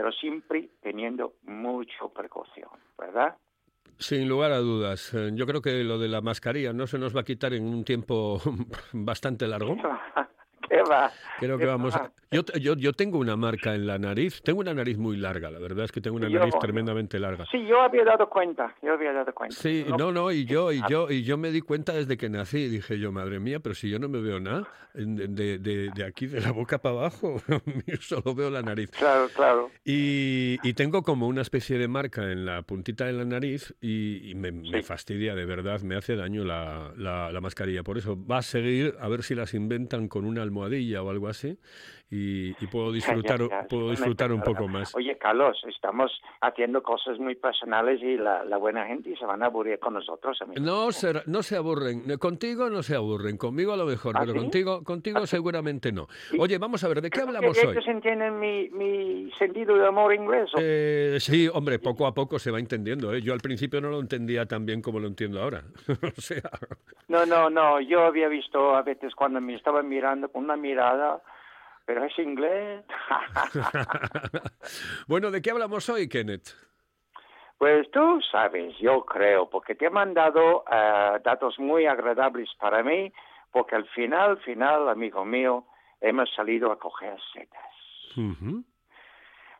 pero 0.01 0.13
siempre 0.13 0.71
teniendo 0.81 1.35
mucho 1.43 2.09
precaución, 2.09 2.71
¿verdad? 2.99 3.37
Sin 3.99 4.31
lugar 4.31 4.51
a 4.51 4.57
dudas. 4.57 5.13
Eh, 5.13 5.29
Yo 5.35 5.45
creo 5.45 5.61
que 5.61 5.85
lo 5.85 5.99
de 5.99 6.09
la 6.09 6.23
mascarilla 6.23 6.73
no 6.73 6.87
se 6.87 6.99
nos 6.99 7.15
va 7.15 7.21
a 7.21 7.25
quitar 7.25 7.53
en 7.53 7.67
un 7.67 7.85
tiempo 7.85 8.41
bastante 8.95 9.47
largo. 9.47 9.77
¿Qué 10.71 10.83
va? 10.89 11.11
Creo 11.41 11.59
que 11.59 11.65
¿Qué 11.65 11.69
vamos 11.69 11.95
a... 11.97 12.13
Yo, 12.31 12.43
yo, 12.61 12.77
yo 12.77 12.93
tengo 12.93 13.19
una 13.19 13.35
marca 13.35 13.75
en 13.75 13.89
la 13.89 13.99
nariz. 13.99 14.41
Tengo 14.43 14.61
una 14.61 14.73
nariz 14.73 14.97
muy 14.99 15.17
larga, 15.17 15.51
la 15.51 15.59
verdad 15.59 15.85
es 15.87 15.91
que 15.91 16.01
tengo 16.01 16.17
una 16.17 16.29
Yo- 16.29 16.39
nariz 16.39 16.55
tremendamente 16.61 17.19
larga. 17.19 17.45
Sí, 17.51 17.67
yo 17.67 17.81
había 17.81 18.05
dado 18.05 18.29
cuenta, 18.31 18.73
yo 18.81 18.93
había 18.93 19.13
dado 19.13 19.35
cuenta. 19.35 19.57
Sí, 19.57 19.85
no, 19.99 20.13
no, 20.13 20.31
y 20.31 20.45
yo, 20.45 20.71
y 20.71 20.81
yo, 20.89 21.11
y 21.11 21.25
yo 21.25 21.37
me 21.37 21.51
di 21.51 21.61
cuenta 21.61 21.93
desde 21.93 22.17
que 22.17 22.29
nací, 22.29 22.69
dije 22.69 23.01
yo, 23.01 23.11
madre 23.11 23.41
mía, 23.41 23.59
pero 23.59 23.75
si 23.75 23.91
yo 23.91 23.99
no 23.99 24.09
me 24.09 24.21
veo 24.21 24.39
nada, 24.39 24.69
de, 24.95 25.59
de- 25.59 25.91
de- 25.91 26.05
aquí, 26.05 26.29
de 26.29 26.41
la 26.41 26.53
boca 26.53 26.79
para 26.79 26.95
abajo, 26.99 27.43
solo 28.01 28.33
veo 28.37 28.49
la 28.49 28.63
nariz. 28.63 28.93
Claro, 28.93 29.27
claro. 29.35 29.71
Y, 29.85 30.59
y 30.63 30.75
tengo 30.75 31.03
como 31.03 31.27
una 31.27 31.43
especie 31.43 31.79
de 31.79 31.89
marca 31.89 32.31
en 32.31 32.47
la 32.47 32.63
puntita 32.63 33.07
de 33.07 33.13
la 33.13 33.25
nariz 33.25 33.75
y, 33.81 34.31
y 34.31 34.35
me, 34.37 34.53
me 34.53 34.79
Sí. 34.81 34.83
fastidia, 34.85 35.35
de 35.35 35.47
verdad, 35.47 35.81
me 35.81 35.97
hace 35.97 36.15
daño 36.15 36.45
la, 36.45 36.93
la- 36.97 37.33
la 37.33 37.41
mascarilla. 37.41 37.83
Por 37.83 37.99
eso 37.99 38.17
va 38.25 38.39
a 38.39 38.43
seguir 38.43 38.95
a 39.01 39.09
ver 39.09 39.25
si 39.25 39.35
las 39.35 39.53
inventan 39.55 40.07
con 40.07 40.25
una 40.27 40.43
almohadilla 40.61 41.03
o 41.03 41.11
algo 41.11 41.29
así 41.29 41.59
y, 42.11 42.51
y 42.51 42.67
puedo 42.67 42.91
disfrutar, 42.91 43.39
Ya, 43.41 43.49
ya, 43.49 43.69
puedo 43.69 43.91
disfrutar 43.91 44.33
un 44.33 44.43
poco 44.43 44.67
más. 44.67 44.95
Oye, 44.97 45.17
Carlos, 45.17 45.63
estamos 45.69 46.11
haciendo 46.41 46.83
cosas 46.83 47.19
muy 47.21 47.37
personales 47.37 48.03
y 48.03 48.17
la, 48.17 48.45
la 48.45 48.57
buena 48.57 48.85
gente 48.87 49.15
se 49.17 49.25
van 49.25 49.43
a 49.43 49.47
aburrir 49.47 49.79
con 49.79 49.95
nosotros. 49.95 50.37
amigo. 50.43 50.61
No 50.61 50.91
se, 50.91 51.13
no 51.27 51.43
se 51.43 51.57
aburren. 51.57 52.19
Contigo 52.19 52.69
no 52.69 52.83
se 52.83 52.97
aburren. 52.97 53.37
Conmigo 53.37 53.73
a 53.73 53.77
lo 53.77 53.87
mejor, 53.87 54.17
¿Ah, 54.17 54.21
pero 54.21 54.33
sí? 54.33 54.39
contigo, 54.39 54.83
contigo 54.83 55.25
seguramente 55.27 55.93
no. 55.93 56.09
Oye, 56.39 56.59
vamos 56.59 56.83
a 56.83 56.89
ver, 56.89 57.01
¿de 57.01 57.11
qué 57.11 57.21
hablamos 57.21 57.57
que 57.57 57.67
hoy? 57.67 57.73
ellos 57.75 57.87
entienden 57.87 58.41
mi, 58.41 58.69
mi 58.71 59.31
sentido 59.39 59.77
de 59.77 59.87
amor 59.87 60.13
inglés. 60.13 60.51
Eh, 60.59 61.17
sí, 61.21 61.49
hombre, 61.53 61.79
poco 61.79 62.07
a 62.07 62.13
poco 62.15 62.39
se 62.41 62.51
va 62.51 62.59
entendiendo. 62.59 63.15
¿eh? 63.15 63.23
Yo 63.23 63.33
al 63.33 63.41
principio 63.41 63.81
no 63.81 63.89
lo 63.91 64.01
entendía 64.01 64.47
tan 64.47 64.67
bien 64.67 64.83
como 64.83 64.99
lo 64.99 65.07
entiendo 65.07 65.41
ahora. 65.41 65.63
o 66.17 66.21
sea, 66.21 66.43
No, 67.09 67.25
no, 67.25 67.49
no. 67.51 67.81
Yo 67.81 68.01
había 68.05 68.27
visto 68.29 68.75
a 68.75 68.83
veces 68.83 69.15
cuando 69.15 69.41
me 69.41 69.55
estaban 69.55 69.89
mirando 69.89 70.29
con 70.29 70.45
una 70.45 70.57
mirada, 70.57 71.23
pero 71.91 72.05
es 72.05 72.17
inglés. 72.21 72.85
bueno, 75.09 75.33
¿de 75.33 75.43
qué 75.43 75.51
hablamos 75.51 75.89
hoy, 75.89 76.09
Kenneth? 76.09 76.55
Pues 77.59 77.91
tú 77.91 78.21
sabes, 78.31 78.79
yo 78.79 79.05
creo, 79.05 79.51
porque 79.51 79.75
te 79.75 79.87
he 79.87 79.91
mandado 79.91 80.63
eh, 80.71 81.19
datos 81.25 81.59
muy 81.59 81.87
agradables 81.87 82.49
para 82.61 82.85
mí, 82.85 83.13
porque 83.51 83.75
al 83.75 83.89
final, 83.89 84.39
final, 84.39 84.89
amigo 84.89 85.25
mío, 85.25 85.65
hemos 86.01 86.33
salido 86.33 86.71
a 86.71 86.79
coger 86.79 87.19
setas. 87.33 88.65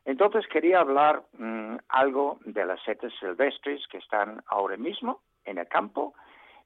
Entonces 0.05 0.47
quería 0.47 0.79
hablar 0.79 1.23
mm, 1.37 1.75
algo 1.89 2.39
de 2.45 2.65
las 2.65 2.81
setas 2.83 3.11
silvestres 3.19 3.85
que 3.89 3.97
están 3.97 4.41
ahora 4.47 4.77
mismo 4.77 5.19
en 5.43 5.57
el 5.57 5.67
campo 5.67 6.13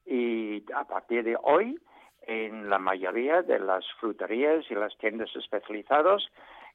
y 0.05 0.63
a 0.75 0.84
partir 0.84 1.24
de 1.24 1.36
hoy 1.41 1.79
en 2.27 2.70
la 2.70 2.79
mayoría 2.79 3.41
de 3.41 3.60
las 3.60 3.86
fruterías 4.00 4.65
y 4.70 4.75
las 4.75 4.98
tiendas 4.98 5.36
especializadas. 5.36 6.24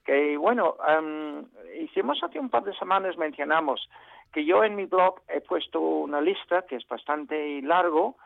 Que 0.05 0.37
bueno, 0.37 0.77
em, 0.89 1.45
hicimos 1.81 2.23
hace 2.23 2.39
un 2.39 2.51
par 2.51 2.65
de 2.65 2.75
semanas, 2.75 3.17
mencionamos 3.17 3.89
que 4.33 4.45
yo 4.45 4.65
en 4.65 4.77
mi 4.77 4.87
blog 4.87 5.21
he 5.29 5.41
puesto 5.41 5.81
una 5.81 6.21
lista 6.21 6.63
que 6.63 6.77
es 6.77 6.87
bastante 6.89 7.61
largo 7.63 8.17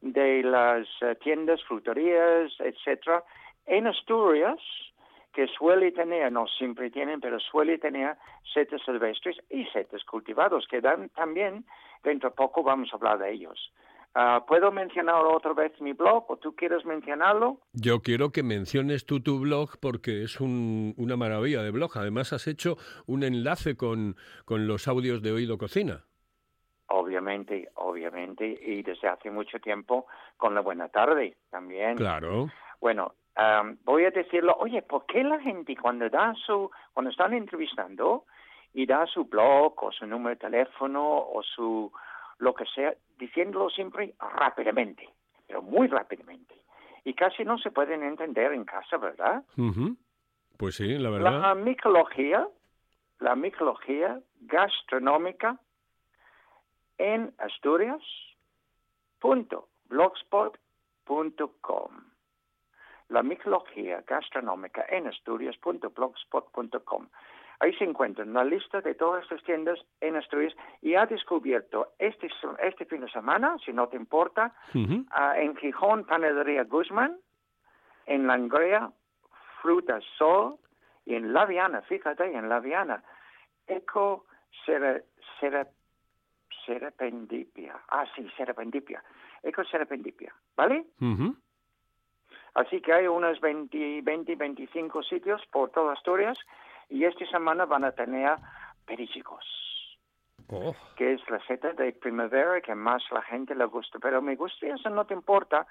de 0.00 0.42
las 0.42 0.86
eh, 1.00 1.14
tiendas, 1.22 1.62
fruterías, 1.64 2.52
etcétera, 2.58 3.22
en 3.66 3.86
Asturias, 3.86 4.58
que 5.32 5.46
suele 5.46 5.92
tener, 5.92 6.30
no 6.30 6.46
siempre 6.46 6.90
tienen, 6.90 7.20
pero 7.20 7.40
suele 7.40 7.78
tener 7.78 8.16
setas 8.52 8.82
silvestres 8.84 9.36
y 9.48 9.64
setas 9.66 10.04
cultivados, 10.04 10.66
que 10.66 10.80
dan 10.80 11.08
también, 11.10 11.64
dentro 12.02 12.30
de 12.30 12.36
poco 12.36 12.62
vamos 12.62 12.92
a 12.92 12.96
hablar 12.96 13.18
de 13.18 13.32
ellos. 13.32 13.72
Ah, 14.14 14.44
¿Puedo 14.46 14.70
mencionar 14.70 15.24
otra 15.24 15.54
vez 15.54 15.72
mi 15.80 15.94
blog 15.94 16.30
o 16.30 16.36
tú 16.36 16.54
quieres 16.54 16.84
mencionarlo? 16.84 17.60
Yo 17.72 18.00
quiero 18.02 18.30
que 18.30 18.42
menciones 18.42 19.06
tú 19.06 19.20
tu 19.20 19.40
blog 19.40 19.70
porque 19.80 20.22
es 20.22 20.38
un- 20.40 20.94
una 20.98 21.16
maravilla 21.16 21.62
de 21.62 21.70
blog. 21.70 21.92
Además 21.96 22.32
has 22.34 22.46
hecho 22.46 22.76
un 23.06 23.22
enlace 23.22 23.74
con, 23.76 24.16
con 24.44 24.66
los 24.66 24.86
audios 24.86 25.22
de 25.22 25.32
Oído 25.32 25.56
Cocina. 25.56 26.04
Obviamente, 26.88 27.70
obviamente, 27.76 28.46
y 28.46 28.82
desde 28.82 29.08
hace 29.08 29.30
mucho 29.30 29.58
tiempo 29.60 30.06
con 30.36 30.54
la 30.54 30.60
Buena 30.60 30.88
Tarde 30.90 31.38
también. 31.50 31.96
Claro. 31.96 32.48
Bueno, 32.80 33.14
am, 33.34 33.78
voy 33.84 34.04
a 34.04 34.10
decirlo, 34.10 34.54
oye, 34.58 34.82
¿por 34.82 35.06
qué 35.06 35.24
la 35.24 35.40
gente 35.40 35.74
cuando 35.76 36.10
da 36.10 36.34
su, 36.44 36.70
cuando 36.92 37.10
están 37.10 37.32
entrevistando 37.32 38.26
y 38.74 38.84
da 38.84 39.06
su 39.06 39.24
blog 39.24 39.72
o 39.82 39.90
su 39.92 40.06
número 40.06 40.30
de 40.34 40.40
teléfono 40.50 41.02
o 41.18 41.42
su 41.42 41.90
lo 42.38 42.54
que 42.54 42.64
sea, 42.74 42.92
diciéndolo 43.22 43.70
siempre 43.70 44.14
rápidamente, 44.18 45.08
pero 45.46 45.62
muy 45.62 45.86
rápidamente? 45.86 46.54
Y 47.04 47.14
casi 47.14 47.44
no 47.44 47.56
se 47.58 47.70
pueden 47.70 48.02
entender 48.02 48.52
en 48.52 48.64
casa, 48.64 48.96
¿verdad? 48.96 49.44
Pues 50.56 50.74
sí, 50.74 50.88
la 50.98 51.10
verdad. 51.10 51.40
La 51.40 51.54
micología, 51.54 52.48
la 53.20 53.36
micología 53.36 54.20
gastronómica 54.40 55.58
en 56.98 57.32
Asturias 57.38 58.02
punto 59.20 59.68
blogspot 59.88 60.58
punto 61.04 61.52
com. 61.60 61.92
La 63.08 63.22
micología 63.22 64.02
gastronómica 64.06 64.84
en 64.88 65.06
Asturias 65.06 65.56
punto 65.58 65.90
blogspot 65.90 66.50
punto 66.50 66.84
com. 66.84 67.06
Ahí 67.62 67.72
se 67.74 67.84
encuentra 67.84 68.24
una 68.24 68.42
lista 68.42 68.80
de 68.80 68.96
todas 68.96 69.22
estas 69.22 69.40
tiendas 69.44 69.78
en 70.00 70.16
Asturias 70.16 70.52
y 70.80 70.96
ha 70.96 71.06
descubierto 71.06 71.92
este, 71.96 72.28
este 72.60 72.84
fin 72.86 73.02
de 73.02 73.08
semana, 73.08 73.56
si 73.64 73.72
no 73.72 73.86
te 73.86 73.96
importa, 73.96 74.52
ah, 75.12 75.34
en 75.38 75.54
Gijón, 75.54 76.04
Panadería 76.04 76.64
Guzmán, 76.64 77.18
en 78.06 78.26
Langrea, 78.26 78.90
Frutas 79.60 80.02
Sol, 80.18 80.56
y 81.06 81.14
en 81.14 81.32
La 81.32 81.46
Viana, 81.46 81.82
fíjate, 81.82 82.24
en 82.36 82.48
La 82.48 82.58
Viana, 82.58 83.00
Eco 83.68 84.26
Serapendipia. 86.66 87.80
Ah, 87.90 88.06
sí, 88.16 88.28
Serapendipia. 88.36 89.04
Eco 89.40 89.62
Serapendipia, 89.62 90.34
¿vale? 90.56 90.84
Así 92.54 92.80
que 92.80 92.92
hay 92.92 93.06
unos 93.06 93.40
20, 93.40 94.02
20, 94.02 94.34
25 94.34 95.02
sitios 95.04 95.40
por 95.46 95.70
toda 95.70 95.92
Asturias 95.92 96.36
y 96.92 97.04
esta 97.04 97.26
semana 97.26 97.64
van 97.64 97.84
a 97.84 97.92
tener 97.92 98.36
perísicos, 98.86 99.44
Oh. 100.48 100.74
que 100.96 101.14
es 101.14 101.20
la 101.30 101.38
seta 101.46 101.72
de 101.72 101.92
primavera 101.92 102.60
que 102.60 102.74
más 102.74 103.02
la 103.10 103.22
gente 103.22 103.54
le 103.54 103.64
gusta. 103.64 103.98
Pero 104.00 104.20
me 104.20 104.36
gustaría, 104.36 104.76
si 104.76 104.88
no 104.90 105.06
te 105.06 105.14
importa, 105.14 105.66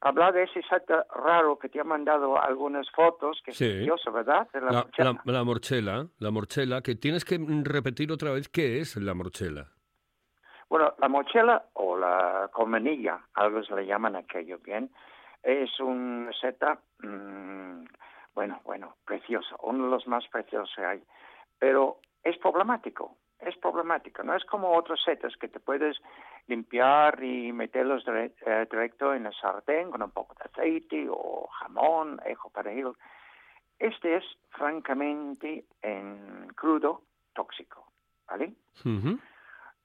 hablar 0.00 0.34
de 0.34 0.42
ese 0.42 0.60
seta 0.68 1.06
raro 1.14 1.58
que 1.58 1.68
te 1.68 1.80
ha 1.80 1.84
mandado 1.84 2.36
algunas 2.40 2.90
fotos, 2.90 3.40
que 3.44 3.52
Sí. 3.52 3.64
es 3.64 3.70
precioso, 3.76 4.12
¿verdad? 4.12 4.46
De 4.52 4.60
la 4.60 4.66
La, 4.72 4.82
morchela. 4.82 5.12
la- 5.24 5.32
la 5.32 5.44
morchela, 5.44 6.06
la 6.18 6.30
morchela, 6.30 6.82
que 6.82 6.94
tienes 6.96 7.24
que 7.24 7.38
repetir 7.64 8.12
otra 8.12 8.32
vez 8.32 8.48
qué 8.48 8.80
es 8.80 8.96
la 8.96 9.14
morchela. 9.14 9.68
Bueno, 10.68 10.92
la 10.98 11.08
mochila 11.08 11.64
o 11.74 11.96
la 11.96 12.50
colmenilla, 12.52 13.20
algo 13.34 13.62
se 13.64 13.74
le 13.74 13.86
llaman 13.86 14.16
aquello, 14.16 14.58
¿bien? 14.58 14.90
Es 15.42 15.80
un 15.80 16.30
seta, 16.38 16.78
mm, 17.02 17.84
bueno, 18.38 18.60
bueno, 18.64 18.94
precioso, 19.04 19.56
uno 19.62 19.86
de 19.86 19.90
los 19.90 20.06
más 20.06 20.24
preciosos 20.28 20.72
que 20.76 20.84
hay, 20.84 21.02
pero 21.58 21.98
es 22.22 22.38
problemático, 22.38 23.16
es 23.40 23.56
problemático, 23.56 24.22
no 24.22 24.36
es 24.36 24.44
como 24.44 24.76
otros 24.76 25.02
setas 25.02 25.36
que 25.38 25.48
te 25.48 25.58
puedes 25.58 25.96
limpiar 26.46 27.20
y 27.20 27.52
meterlos 27.52 28.04
eh, 28.06 28.30
directo 28.70 29.12
en 29.12 29.26
el 29.26 29.34
sartén 29.34 29.90
con 29.90 30.04
un 30.04 30.12
poco 30.12 30.34
de 30.34 30.44
aceite 30.44 31.08
o 31.10 31.48
jamón, 31.58 32.20
ejo 32.26 32.48
perejil. 32.50 32.92
Este 33.76 34.14
es 34.18 34.24
francamente 34.50 35.64
en 35.82 36.46
crudo 36.54 37.02
tóxico, 37.34 37.90
¿vale? 38.28 38.52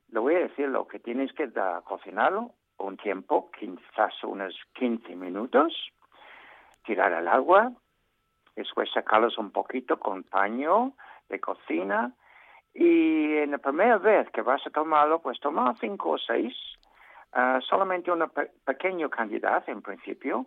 Le 0.09 0.19
voy 0.19 0.35
a 0.35 0.39
decir 0.47 0.67
lo 0.69 0.87
que 0.87 0.99
tienes 0.99 1.33
que 1.33 1.47
da- 1.47 1.81
cocinarlo 1.81 2.51
un 2.77 2.97
tiempo, 2.97 3.49
quizás 3.57 4.13
unos 4.23 4.53
15 4.73 5.15
minutos, 5.15 5.73
tirar 6.85 7.13
al 7.13 7.27
agua, 7.27 7.71
después 8.55 8.89
sacarlos 8.91 9.37
un 9.37 9.51
poquito 9.51 9.99
con 9.99 10.23
paño 10.23 10.93
de 11.29 11.39
cocina 11.39 12.11
y 12.73 13.37
en 13.37 13.51
la 13.51 13.57
primera 13.59 13.97
vez 13.97 14.29
que 14.31 14.41
vas 14.41 14.65
a 14.65 14.69
tomarlo, 14.69 15.19
pues 15.21 15.39
toma 15.39 15.75
cinco 15.79 16.11
o 16.11 16.17
seis, 16.17 16.55
ah, 17.33 17.59
solamente 17.67 18.11
una 18.11 18.27
pe- 18.27 18.51
pequeña 18.65 19.09
cantidad 19.09 19.63
en 19.69 19.81
principio 19.81 20.45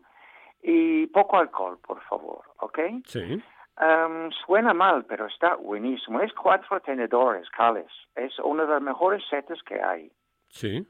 y 0.63 1.07
poco 1.09 1.39
alcohol, 1.39 1.79
por 1.87 2.01
favor, 2.03 2.43
¿ok? 2.59 2.79
Sí. 3.05 3.43
Um, 3.79 4.31
suena 4.31 4.73
mal, 4.73 5.05
pero 5.05 5.27
está 5.27 5.55
buenísimo. 5.57 6.21
Es 6.23 6.33
cuatro 6.33 6.81
tenedores, 6.81 7.49
Carles. 7.51 7.93
Es 8.15 8.39
una 8.39 8.65
de 8.65 8.71
las 8.73 8.83
mejores 8.83 9.23
setas 9.29 9.63
que 9.65 9.83
hay. 9.83 10.11
Sí. 10.49 10.87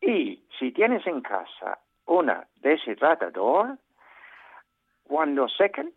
Y 0.00 0.42
si 0.58 0.72
tienes 0.72 1.06
en 1.06 1.20
casa 1.20 1.78
una 2.06 2.46
deshidratador, 2.56 3.78
cuando 5.12 5.46
sequen, 5.46 5.92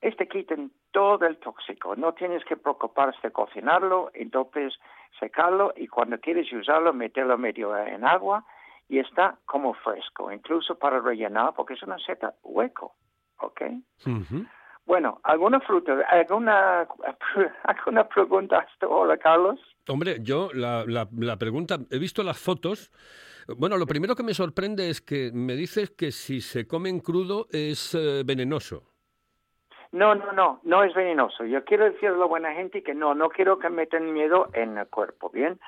este 0.00 0.26
quitan 0.26 0.72
todo 0.90 1.26
el 1.26 1.36
tóxico. 1.36 1.94
No 1.96 2.14
tienes 2.14 2.42
que 2.46 2.56
preocuparse 2.56 3.18
de 3.22 3.30
cocinarlo, 3.30 4.10
entonces 4.14 4.72
secarlo 5.20 5.74
y 5.76 5.86
cuando 5.86 6.18
quieres 6.18 6.50
usarlo, 6.50 6.94
meterlo 6.94 7.36
medio 7.36 7.76
en 7.76 8.06
agua 8.06 8.42
y 8.88 9.00
está 9.00 9.36
como 9.44 9.74
fresco, 9.74 10.32
incluso 10.32 10.78
para 10.78 10.98
rellenar, 11.00 11.52
porque 11.54 11.74
es 11.74 11.82
una 11.82 11.98
seta 11.98 12.32
hueco. 12.42 12.94
¿Ok? 13.40 13.60
Bueno, 14.86 15.20
¿alguna 15.22 15.60
fruta, 15.60 15.92
alguna, 16.08 16.88
alguna 17.64 18.08
pregunta 18.08 18.60
hasta 18.60 18.86
ahora, 18.86 19.18
Carlos? 19.18 19.60
Hombre, 19.88 20.20
yo 20.22 20.48
la, 20.54 20.86
la, 20.86 21.06
la 21.18 21.36
pregunta, 21.36 21.76
he 21.90 21.98
visto 21.98 22.22
las 22.22 22.38
fotos. 22.38 22.90
Bueno, 23.48 23.76
lo 23.76 23.86
primero 23.86 24.16
que 24.16 24.24
me 24.24 24.34
sorprende 24.34 24.90
es 24.90 25.00
que 25.00 25.30
me 25.32 25.54
dices 25.54 25.90
que 25.90 26.10
si 26.10 26.40
se 26.40 26.66
comen 26.66 26.98
crudo 26.98 27.46
es 27.52 27.94
eh, 27.94 28.22
venenoso. 28.24 28.82
No, 29.92 30.14
no, 30.14 30.32
no, 30.32 30.60
no 30.64 30.82
es 30.82 30.92
venenoso. 30.94 31.44
Yo 31.44 31.64
quiero 31.64 31.84
decirle 31.84 32.16
a 32.16 32.18
la 32.18 32.26
buena 32.26 32.52
gente 32.54 32.82
que 32.82 32.92
no, 32.92 33.14
no 33.14 33.28
quiero 33.28 33.58
que 33.58 33.70
metan 33.70 34.12
miedo 34.12 34.48
en 34.52 34.76
el 34.76 34.86
cuerpo, 34.88 35.30
¿bien? 35.30 35.60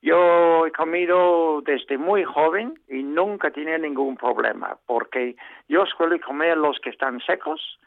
Yo 0.00 0.66
he 0.66 0.72
comido 0.72 1.60
desde 1.62 1.98
muy 1.98 2.24
joven 2.24 2.78
y 2.88 3.02
nunca 3.02 3.50
tenía 3.50 3.78
ningún 3.78 4.16
problema, 4.16 4.78
porque 4.86 5.34
yo 5.68 5.86
suelo 5.86 6.20
comer 6.20 6.56
los 6.56 6.78
que 6.80 6.90
están 6.90 7.20
secos 7.20 7.80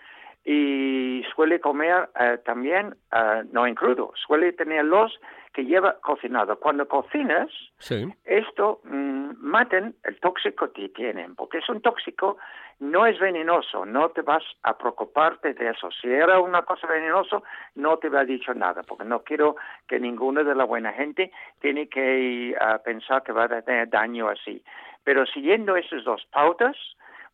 y 0.49 1.25
suele 1.35 1.59
comer 1.59 2.07
eh, 2.17 2.37
también, 2.45 2.95
eh, 3.11 3.43
no 3.51 3.67
en 3.67 3.75
crudo, 3.75 4.13
suele 4.15 4.53
tener 4.53 4.85
los 4.85 5.19
que 5.51 5.65
lleva 5.65 5.97
cocinado. 5.99 6.57
Cuando 6.57 6.87
cocinas, 6.87 7.49
Sí. 7.79 8.07
esto 8.23 8.79
mm, 8.85 9.31
maten 9.39 9.95
el 10.05 10.17
tóxico 10.21 10.71
que 10.71 10.87
tienen, 10.87 11.35
porque 11.35 11.57
es 11.57 11.67
un 11.67 11.81
tóxico, 11.81 12.37
no 12.79 13.05
es 13.05 13.19
venenoso, 13.19 13.85
no 13.85 14.07
te 14.11 14.21
vas 14.21 14.43
a 14.63 14.77
preocuparte 14.77 15.53
de 15.53 15.71
eso. 15.71 15.89
Si 15.91 16.07
era 16.07 16.39
una 16.39 16.61
cosa 16.61 16.87
venenosa, 16.87 17.41
no 17.75 17.97
te 17.97 18.07
había 18.07 18.23
dicho 18.23 18.53
nada, 18.53 18.83
porque 18.83 19.03
no 19.03 19.23
quiero 19.23 19.57
que 19.85 19.99
ninguno 19.99 20.45
de 20.45 20.55
la 20.55 20.63
buena 20.63 20.93
gente 20.93 21.29
tiene 21.59 21.89
que 21.89 22.55
pensar 22.85 23.23
que 23.23 23.33
va 23.33 23.45
a 23.45 23.61
tener 23.63 23.89
daño 23.89 24.29
así. 24.29 24.63
Pero 25.03 25.25
siguiendo 25.25 25.75
esas 25.75 26.05
dos 26.05 26.25
pautas, 26.31 26.77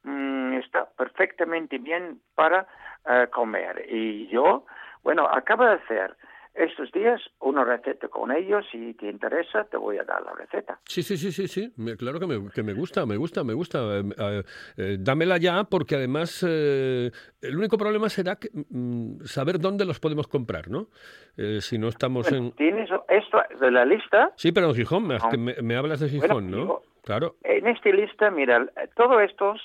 mm, 0.04 0.54
está 0.54 0.88
perfectamente 0.98 1.78
bien 1.78 2.20
para 2.34 2.66
ah, 3.06 3.28
comer. 3.32 3.86
Y 3.90 4.28
yo, 4.28 4.66
bueno, 5.04 5.28
acabo 5.28 5.66
de 5.66 5.74
hacer 5.74 6.16
estos 6.56 6.92
días 6.92 7.20
una 7.40 7.64
receta 7.64 8.08
con 8.10 8.32
ellos. 8.32 8.64
Si 8.72 8.94
te 8.94 9.10
interesa, 9.10 9.64
te 9.66 9.76
voy 9.78 9.98
a 9.98 10.04
dar 10.04 10.22
la 10.22 10.34
receta. 10.34 10.80
Sí, 10.86 11.02
sí, 11.02 11.18
sí, 11.18 11.32
sí, 11.32 11.48
sí. 11.48 11.74
Me- 11.78 11.98
claro 11.98 12.20
que 12.20 12.28
me, 12.28 12.50
que 12.52 12.62
me 12.62 12.74
gusta, 12.74 13.06
me 13.08 13.18
gusta, 13.18 13.44
me 13.44 13.54
gusta. 13.56 13.80
Eh, 13.98 14.04
eh, 14.20 14.44
eh, 14.78 14.98
dámela 15.00 15.38
ya 15.38 15.64
porque 15.64 15.96
además 15.96 16.46
eh, 16.48 17.10
el 17.42 17.58
único 17.58 17.78
problema 17.78 18.08
será 18.10 18.36
que, 18.36 18.50
mm, 18.54 19.22
saber 19.24 19.60
dónde 19.60 19.84
los 19.86 20.00
podemos 20.00 20.28
comprar, 20.28 20.70
¿no? 20.70 20.90
Eh, 21.38 21.60
si 21.60 21.80
no 21.80 21.88
estamos 21.88 22.30
Bueno, 22.30 22.48
en... 22.48 22.52
tienes 22.52 22.88
esto 23.10 23.42
de 23.60 23.72
la 23.72 23.84
lista. 23.86 24.32
Sí, 24.36 24.52
pero 24.52 24.68
en 24.68 24.76
Gijón, 24.76 25.08
me, 25.08 25.18
me, 25.40 25.56
me 25.62 25.76
hablas 25.76 26.02
de 26.02 26.08
Bueno, 26.20 26.36
Gijón, 26.36 26.52
¿no? 26.52 26.58
digo, 26.58 26.84
Claro. 27.04 27.36
En 27.44 27.68
esta 27.68 27.90
lista, 27.90 28.30
mira, 28.32 28.66
todos 28.96 29.22
estos 29.24 29.60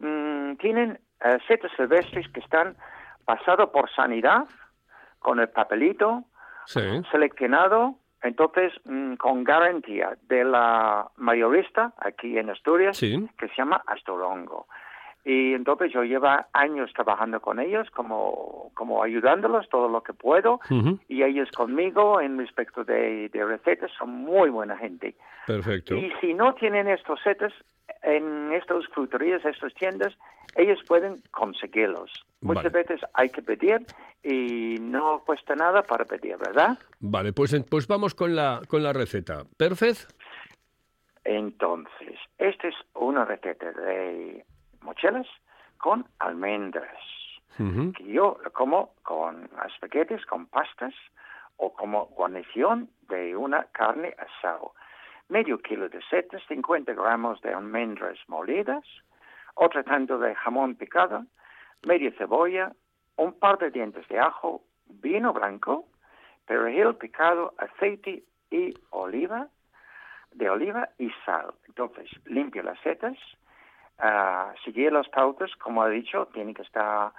mm, 0.00 0.56
tienen 0.56 0.98
eh, 1.24 1.38
setas 1.48 1.72
silvestres 1.76 2.28
que 2.28 2.40
están 2.40 2.76
pasados 3.24 3.70
por 3.70 3.90
sanidad, 3.90 4.44
con 5.18 5.40
el 5.40 5.48
papelito, 5.48 6.24
Sí. 6.66 6.80
seleccionado, 7.10 7.96
entonces 8.22 8.72
mm, 8.84 9.14
con 9.16 9.44
garantía 9.44 10.16
de 10.22 10.44
la 10.44 11.08
mayorista 11.16 11.92
aquí 11.98 12.38
en 12.38 12.50
Asturias, 12.50 12.96
Sí. 12.96 13.28
que 13.38 13.48
se 13.48 13.54
llama 13.56 13.82
Astorongo. 13.86 14.66
Y 15.24 15.54
entonces 15.54 15.90
yo 15.92 16.04
llevo 16.04 16.28
años 16.52 16.92
trabajando 16.92 17.40
con 17.40 17.58
ellos, 17.58 17.88
como, 17.90 18.70
como 18.74 19.02
ayudándolos 19.02 19.68
todo 19.70 19.88
lo 19.88 20.02
que 20.02 20.12
puedo, 20.12 20.60
y 21.08 21.22
ellos 21.22 21.50
conmigo 21.50 22.20
en 22.20 22.38
respecto 22.38 22.84
de, 22.84 23.30
de 23.30 23.44
recetas 23.44 23.90
son 23.98 24.10
muy 24.10 24.50
buena 24.50 24.76
gente. 24.76 25.14
Perfecto. 25.46 25.94
Y 25.94 26.12
si 26.20 26.34
no 26.34 26.54
tienen 26.54 26.88
estos 26.88 27.20
setas 27.22 27.52
en 28.02 28.52
estas 28.52 28.86
fruterías, 28.88 29.44
estas 29.44 29.72
tiendas, 29.74 30.14
ellos 30.56 30.78
pueden 30.86 31.22
conseguirlos. 31.30 32.10
Muchas 32.40 32.64
Vale. 32.72 32.84
veces 32.84 33.00
hay 33.14 33.30
que 33.30 33.42
pedir 33.42 33.80
y 34.22 34.76
no 34.80 35.22
cuesta 35.24 35.54
nada 35.54 35.82
para 35.82 36.04
pedir, 36.04 36.36
¿verdad? 36.36 36.78
Vale, 37.00 37.32
pues, 37.32 37.56
pues 37.70 37.86
vamos 37.86 38.14
con 38.14 38.36
la, 38.36 38.60
con 38.68 38.82
la 38.82 38.92
receta. 38.92 39.44
Perfecto. 39.56 40.14
Entonces, 41.24 42.18
esta 42.36 42.68
es 42.68 42.74
una 42.94 43.24
receta 43.24 43.72
de 43.72 44.44
mochelas 44.84 45.26
con 45.78 46.06
almendras, 46.18 46.98
que 47.56 48.04
yo 48.04 48.38
como 48.52 48.94
con 49.02 49.48
espaguetis, 49.66 50.24
con 50.26 50.46
pastas 50.46 50.94
o 51.56 51.72
como 51.72 52.06
guarnición 52.06 52.90
de 53.08 53.36
una 53.36 53.64
carne 53.72 54.14
asado. 54.18 54.74
Medio 55.28 55.58
kilo 55.58 55.88
de 55.88 56.02
setas, 56.10 56.42
50 56.48 56.92
gramos 56.94 57.40
de 57.42 57.54
almendras 57.54 58.18
molidas, 58.28 58.84
otro 59.54 59.84
tanto 59.84 60.18
de 60.18 60.34
jamón 60.34 60.74
picado, 60.74 61.24
media 61.86 62.12
cebolla, 62.18 62.72
un 63.16 63.32
par 63.38 63.58
de 63.58 63.70
dientes 63.70 64.06
de 64.08 64.18
ajo, 64.18 64.62
vino 64.86 65.32
blanco, 65.32 65.86
perejil 66.46 66.96
picado, 66.96 67.54
aceite 67.58 68.24
y 68.50 68.74
oliva, 68.90 69.48
de 70.32 70.50
oliva 70.50 70.88
y 70.98 71.10
sal. 71.24 71.54
Entonces, 71.68 72.10
limpio 72.26 72.62
las 72.62 72.78
setas, 72.80 73.16
ah, 73.98 74.52
seguir 74.64 74.92
las 74.92 75.08
pautas, 75.08 75.50
como 75.56 75.86
he 75.86 75.90
dicho, 75.90 76.26
tiene 76.32 76.54
que 76.54 76.62
estar 76.62 77.12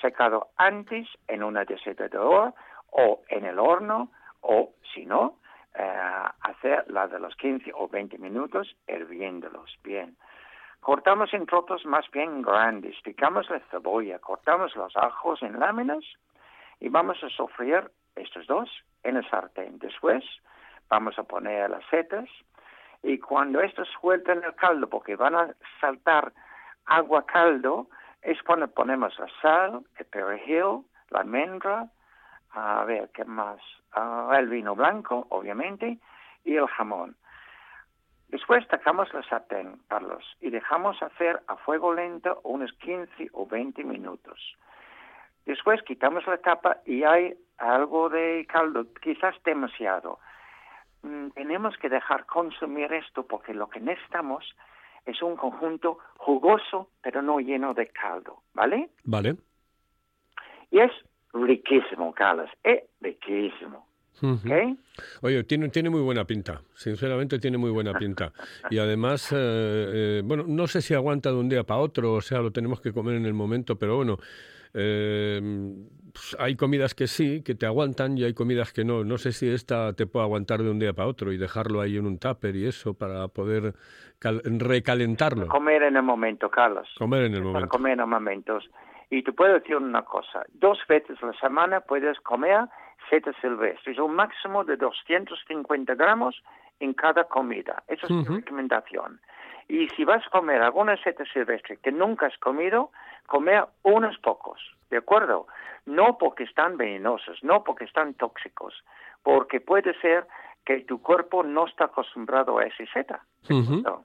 secado 0.00 0.48
antes 0.56 1.08
en 1.26 1.42
una 1.42 1.64
desetadora 1.64 2.54
o 2.90 3.22
en 3.28 3.44
el 3.44 3.58
horno, 3.58 4.10
o 4.40 4.72
si 4.94 5.04
no, 5.04 5.38
ah, 5.74 6.34
hacer 6.42 6.90
la 6.90 7.06
de 7.08 7.18
los 7.20 7.34
15 7.36 7.72
o 7.74 7.88
20 7.88 8.18
minutos 8.18 8.76
hirviéndolos 8.86 9.78
bien. 9.82 10.16
Cortamos 10.80 11.34
en 11.34 11.44
trozos 11.46 11.84
más 11.84 12.08
bien 12.12 12.42
grandes, 12.42 12.96
picamos 13.02 13.50
la 13.50 13.60
cebolla, 13.70 14.18
cortamos 14.20 14.74
los 14.76 14.96
ajos 14.96 15.42
en 15.42 15.58
láminas 15.58 16.04
y 16.80 16.88
vamos 16.88 17.22
a 17.22 17.28
sofreír 17.28 17.90
estos 18.14 18.46
dos 18.46 18.70
en 19.02 19.16
el 19.16 19.28
sartén. 19.28 19.78
Después 19.78 20.24
vamos 20.88 21.18
a 21.18 21.24
poner 21.24 21.68
las 21.70 21.84
setas 21.90 22.28
y 23.08 23.18
cuando 23.18 23.62
estos 23.62 23.88
suelten 24.00 24.44
el 24.44 24.54
caldo, 24.54 24.86
porque 24.86 25.16
van 25.16 25.34
a 25.34 25.48
saltar 25.80 26.30
agua 26.84 27.24
caldo, 27.24 27.88
es 28.20 28.42
cuando 28.42 28.68
ponemos 28.68 29.18
la 29.18 29.28
sal, 29.40 29.82
el 29.96 30.04
perejil, 30.04 30.84
la 31.08 31.20
almendra, 31.20 31.88
a 32.50 32.84
ver, 32.84 33.08
¿qué 33.14 33.24
más? 33.24 33.58
El 34.36 34.48
vino 34.48 34.74
blanco, 34.74 35.26
obviamente, 35.30 35.98
y 36.44 36.56
el 36.56 36.66
jamón. 36.66 37.16
Después 38.28 38.66
sacamos 38.66 39.12
la 39.14 39.22
sartén, 39.22 39.80
Carlos, 39.88 40.36
y 40.42 40.50
dejamos 40.50 41.02
hacer 41.02 41.40
a 41.46 41.56
fuego 41.56 41.94
lento 41.94 42.42
unos 42.44 42.70
15 42.74 43.30
o 43.32 43.46
20 43.46 43.84
minutos. 43.84 44.54
Después 45.46 45.82
quitamos 45.82 46.26
la 46.26 46.36
tapa 46.36 46.76
y 46.84 47.04
hay 47.04 47.34
algo 47.56 48.10
de 48.10 48.46
caldo, 48.52 48.84
quizás 49.00 49.34
demasiado. 49.44 50.18
Mm, 51.08 51.30
tenemos 51.30 51.74
que 51.78 51.88
dejar 51.88 52.26
consumir 52.26 52.92
esto 52.92 53.26
porque 53.26 53.54
lo 53.54 53.68
que 53.68 53.80
necesitamos 53.80 54.44
es 55.06 55.22
un 55.22 55.36
conjunto 55.36 55.98
jugoso 56.18 56.90
pero 57.02 57.22
no 57.22 57.40
lleno 57.40 57.72
de 57.72 57.86
caldo, 57.88 58.42
¿vale? 58.52 58.90
Vale. 59.04 59.36
Y 60.70 60.80
es 60.80 60.92
riquísimo, 61.32 62.12
Carlos, 62.12 62.50
es 62.62 62.82
riquísimo. 63.00 63.86
Oye, 65.22 65.44
tiene, 65.44 65.68
tiene 65.68 65.90
muy 65.90 66.02
buena 66.02 66.24
pinta, 66.24 66.60
sinceramente 66.74 67.38
tiene 67.38 67.56
muy 67.56 67.70
buena 67.70 67.96
pinta. 67.96 68.32
Y 68.68 68.78
además, 68.78 69.32
eh, 69.32 69.36
eh, 69.38 70.22
bueno, 70.24 70.44
no 70.46 70.66
sé 70.66 70.82
si 70.82 70.92
aguanta 70.92 71.30
de 71.30 71.36
un 71.36 71.48
día 71.48 71.62
para 71.62 71.80
otro, 71.80 72.14
o 72.14 72.20
sea, 72.20 72.40
lo 72.40 72.50
tenemos 72.50 72.80
que 72.80 72.92
comer 72.92 73.14
en 73.14 73.26
el 73.26 73.34
momento, 73.34 73.78
pero 73.78 73.96
bueno, 73.96 74.18
eh, 74.74 75.40
pues 76.12 76.36
hay 76.38 76.56
comidas 76.56 76.94
que 76.94 77.06
sí, 77.06 77.42
que 77.42 77.54
te 77.54 77.66
aguantan 77.66 78.16
y 78.18 78.24
hay 78.24 78.34
comidas 78.34 78.72
que 78.72 78.84
no. 78.84 79.04
No 79.04 79.18
sé 79.18 79.32
si 79.32 79.48
esta 79.48 79.92
te 79.92 80.06
puede 80.06 80.24
aguantar 80.24 80.62
de 80.62 80.70
un 80.70 80.78
día 80.78 80.92
para 80.92 81.08
otro 81.08 81.32
y 81.32 81.36
dejarlo 81.38 81.80
ahí 81.80 81.96
en 81.96 82.06
un 82.06 82.18
tupper 82.18 82.56
y 82.56 82.66
eso 82.66 82.94
para 82.94 83.28
poder 83.28 83.74
cal- 84.18 84.42
recalentarlo. 84.44 85.46
Comer 85.48 85.82
en 85.84 85.96
el 85.96 86.02
momento, 86.02 86.50
Carlos. 86.50 86.88
Comer 86.98 87.24
en 87.24 87.34
el 87.34 87.40
para 87.40 87.52
momento. 87.52 87.68
comer 87.68 87.98
en 88.00 88.08
momentos. 88.08 88.68
Y 89.10 89.22
te 89.22 89.32
puedo 89.32 89.54
decir 89.54 89.76
una 89.76 90.02
cosa, 90.02 90.44
dos 90.52 90.78
veces 90.88 91.16
a 91.22 91.26
la 91.26 91.32
semana 91.34 91.80
puedes 91.80 92.18
comer 92.20 92.66
setas 93.08 93.34
silvestres, 93.40 93.98
un 93.98 94.14
máximo 94.14 94.64
de 94.64 94.76
250 94.76 95.94
gramos 95.94 96.42
en 96.78 96.92
cada 96.92 97.24
comida. 97.24 97.82
Esa 97.88 98.04
es 98.06 98.10
Ujú. 98.12 98.32
mi 98.32 98.38
recomendación. 98.40 99.18
Y 99.66 99.88
si 99.96 100.04
vas 100.04 100.22
a 100.26 100.30
comer 100.30 100.60
alguna 100.62 100.96
seta 101.02 101.24
silvestre 101.32 101.78
que 101.82 101.90
nunca 101.90 102.26
has 102.26 102.36
comido, 102.38 102.90
comer 103.28 103.66
unos 103.82 104.18
pocos, 104.18 104.58
¿de 104.90 104.96
acuerdo? 104.96 105.46
No 105.84 106.18
porque 106.18 106.44
están 106.44 106.76
venenosos, 106.78 107.38
no 107.44 107.62
porque 107.62 107.84
están 107.84 108.14
tóxicos, 108.14 108.74
porque 109.22 109.60
puede 109.60 109.92
ser 110.00 110.26
que 110.64 110.80
tu 110.80 111.00
cuerpo 111.00 111.42
no 111.42 111.66
está 111.66 111.84
acostumbrado 111.84 112.58
a 112.58 112.64
seta. 112.92 113.20
¿de 113.46 113.54
Ujú. 113.54 113.74
acuerdo? 113.80 114.04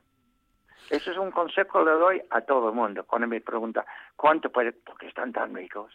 Eso 0.90 1.12
es 1.12 1.18
un 1.18 1.32
consejo 1.32 1.80
que 1.80 1.86
le 1.86 1.92
doy 1.92 2.22
a 2.30 2.42
todo 2.42 2.70
el 2.70 2.76
mundo 2.76 3.06
cuando 3.06 3.28
me 3.28 3.40
pregunta 3.40 3.86
cuánto 4.18 4.52
puede, 4.52 4.74
porque 4.74 5.08
están 5.08 5.32
tan 5.32 5.56
ricos. 5.56 5.94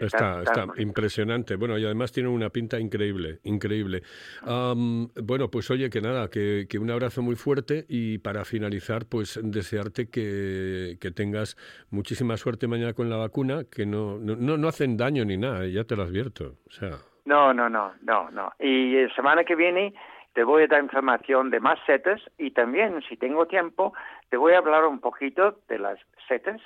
Está, 0.00 0.42
está 0.42 0.66
impresionante. 0.78 1.56
Bueno, 1.56 1.76
y 1.76 1.84
además 1.84 2.10
tiene 2.10 2.30
una 2.30 2.48
pinta 2.48 2.80
increíble, 2.80 3.38
increíble. 3.44 4.02
Am, 4.42 5.08
bueno, 5.22 5.50
pues 5.50 5.70
oye, 5.70 5.90
que 5.90 6.00
nada, 6.00 6.28
que, 6.28 6.66
que 6.68 6.78
un 6.78 6.90
abrazo 6.90 7.20
muy 7.22 7.36
fuerte 7.36 7.84
y 7.88 8.18
para 8.18 8.44
finalizar, 8.46 9.04
pues 9.06 9.38
desearte 9.42 10.08
que, 10.08 10.96
que 11.00 11.10
tengas 11.10 11.56
muchísima 11.90 12.38
suerte 12.38 12.66
mañana 12.66 12.94
con 12.94 13.10
la 13.10 13.16
vacuna, 13.16 13.64
que 13.70 13.84
no, 13.84 14.18
no, 14.18 14.36
no, 14.36 14.68
hacen 14.68 14.96
daño 14.96 15.24
ni 15.24 15.36
nada, 15.36 15.66
ya 15.66 15.84
te 15.84 15.96
lo 15.96 16.04
advierto. 16.04 16.56
O 16.66 16.70
sea, 16.70 16.90
No, 17.26 17.52
no, 17.52 17.68
no, 17.68 17.92
no, 18.02 18.30
no. 18.30 18.52
Y 18.58 18.96
eh, 18.96 19.08
semana 19.14 19.44
que 19.44 19.54
viene 19.54 19.92
te 20.32 20.44
voy 20.44 20.62
a 20.62 20.66
dar 20.66 20.82
información 20.82 21.50
de 21.50 21.60
más 21.60 21.78
setas 21.84 22.20
y 22.38 22.52
también, 22.52 23.02
si 23.08 23.16
tengo 23.16 23.46
tiempo, 23.46 23.92
te 24.30 24.36
voy 24.36 24.54
a 24.54 24.58
hablar 24.58 24.86
un 24.86 25.00
poquito 25.00 25.58
de 25.68 25.78
las 25.78 25.98
setas 26.26 26.60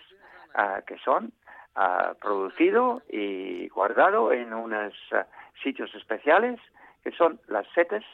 ah, 0.55 0.83
que 0.87 0.97
son 0.99 1.33
ah, 1.75 2.15
producido 2.21 3.03
y 3.11 3.69
guardado 3.69 4.33
en 4.33 4.53
unos 4.53 4.93
ah, 5.13 5.27
sitios 5.63 5.95
especiales, 5.95 6.61
que 7.03 7.13
son 7.13 7.41
las 7.49 7.67
setas 7.75 8.05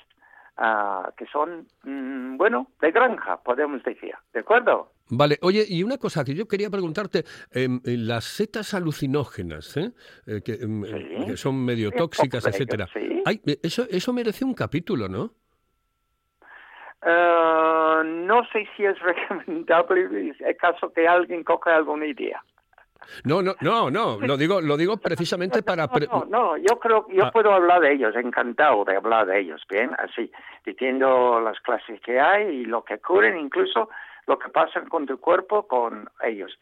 ah, 0.56 1.10
que 1.16 1.26
son, 1.26 1.66
mm, 1.84 2.36
bueno, 2.36 2.66
de 2.80 2.90
granja, 2.90 3.38
podemos 3.42 3.82
decir. 3.82 4.14
¿De 4.32 4.40
acuerdo? 4.40 4.92
Vale, 5.08 5.38
oye, 5.42 5.64
y 5.68 5.82
una 5.82 5.96
cosa 5.98 6.24
que 6.24 6.34
yo 6.34 6.46
quería 6.46 6.70
preguntarte, 6.70 7.24
em, 7.50 7.80
eh, 7.84 7.96
las 7.96 8.24
setas 8.24 8.74
alucinógenas, 8.74 9.76
¿eh? 9.76 9.92
Eh, 10.26 10.40
que, 10.44 10.52
em, 10.52 10.84
Sí. 10.84 10.92
eh, 10.94 11.24
que 11.26 11.36
son 11.36 11.64
medio 11.64 11.90
tóxicas, 11.90 12.46
etcétera. 12.46 12.86
ello, 12.94 13.08
sí. 13.08 13.22
Ay, 13.26 13.40
eso, 13.62 13.86
eso 13.90 14.12
merece 14.12 14.44
un 14.44 14.54
capítulo, 14.54 15.08
¿no? 15.08 15.32
Ah, 17.02 18.02
no 18.04 18.44
sé 18.52 18.68
si 18.76 18.84
es 18.84 18.98
recomendable, 19.00 20.34
es 20.38 20.56
caso 20.58 20.92
que 20.92 21.08
alguien 21.08 21.42
coja 21.42 21.76
alguna 21.76 22.06
idea. 22.06 22.42
No, 23.24 23.42
no, 23.42 23.54
no, 23.60 23.90
no, 23.90 24.18
lo 24.20 24.36
digo, 24.36 24.60
lo 24.60 24.76
digo 24.76 24.96
precisamente 24.98 25.62
para... 25.62 25.88
pre- 25.88 26.06
No, 26.06 26.24
no, 26.26 26.56
yo 26.56 26.78
creo 26.78 27.06
yo 27.10 27.26
Ah. 27.26 27.30
puedo 27.30 27.52
hablar 27.52 27.80
de 27.80 27.92
ellos, 27.92 28.14
encantado 28.16 28.84
de 28.84 28.96
hablar 28.96 29.26
de 29.26 29.40
ellos, 29.40 29.62
bien, 29.68 29.90
así, 29.98 30.30
diciendo 30.64 31.40
las 31.40 31.58
clases 31.60 32.00
que 32.00 32.20
hay 32.20 32.46
y 32.48 32.64
lo 32.64 32.84
que 32.84 32.94
ocurren, 32.94 33.38
incluso 33.38 33.88
lo 34.26 34.38
que 34.38 34.48
pasa 34.48 34.80
con 34.88 35.06
tu 35.06 35.18
cuerpo 35.18 35.66
con 35.66 36.08
ellos. 36.22 36.56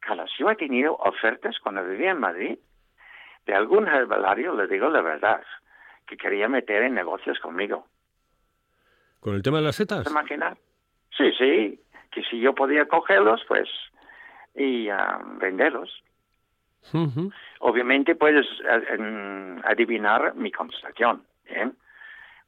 Carlos, 0.00 0.30
yo 0.38 0.48
he 0.50 0.56
tenido 0.56 0.94
ofertas 0.96 1.58
cuando 1.62 1.84
vivía 1.84 2.12
en 2.12 2.20
Madrid 2.20 2.58
de 3.46 3.54
algún 3.54 3.86
herbalario, 3.88 4.54
le 4.54 4.66
digo 4.66 4.88
la 4.88 5.02
verdad, 5.02 5.42
que 6.06 6.16
quería 6.16 6.48
meter 6.48 6.82
en 6.82 6.94
negocios 6.94 7.38
conmigo. 7.40 7.86
¿Con 9.20 9.34
el 9.34 9.42
tema 9.42 9.58
de 9.58 9.64
las 9.64 9.76
setas? 9.76 10.04
¿Te 10.04 10.10
imaginas? 10.10 10.56
Sí, 11.16 11.30
sí, 11.38 11.80
que 12.10 12.22
si 12.24 12.40
yo 12.40 12.54
podía 12.54 12.86
cogerlos, 12.86 13.42
pues, 13.46 13.68
y 14.54 14.88
ah, 14.88 15.20
venderlos. 15.40 16.02
Obviamente 17.60 18.14
puedes 18.14 18.46
eh, 18.46 18.82
em, 18.94 19.58
adivinar 19.64 20.34
mi 20.34 20.50
conversación, 20.50 21.22
¿bien? 21.44 21.76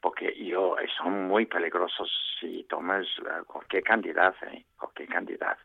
porque 0.00 0.34
yo 0.44 0.74
son 0.98 1.28
muy 1.28 1.46
peligrosos 1.46 2.10
si 2.40 2.64
tomas 2.64 3.06
eh, 3.18 3.44
cualquier 3.46 3.84
cantidad, 3.84 4.34
¿eh? 4.50 4.64
cualquier 4.78 5.08
cantidad. 5.08 5.56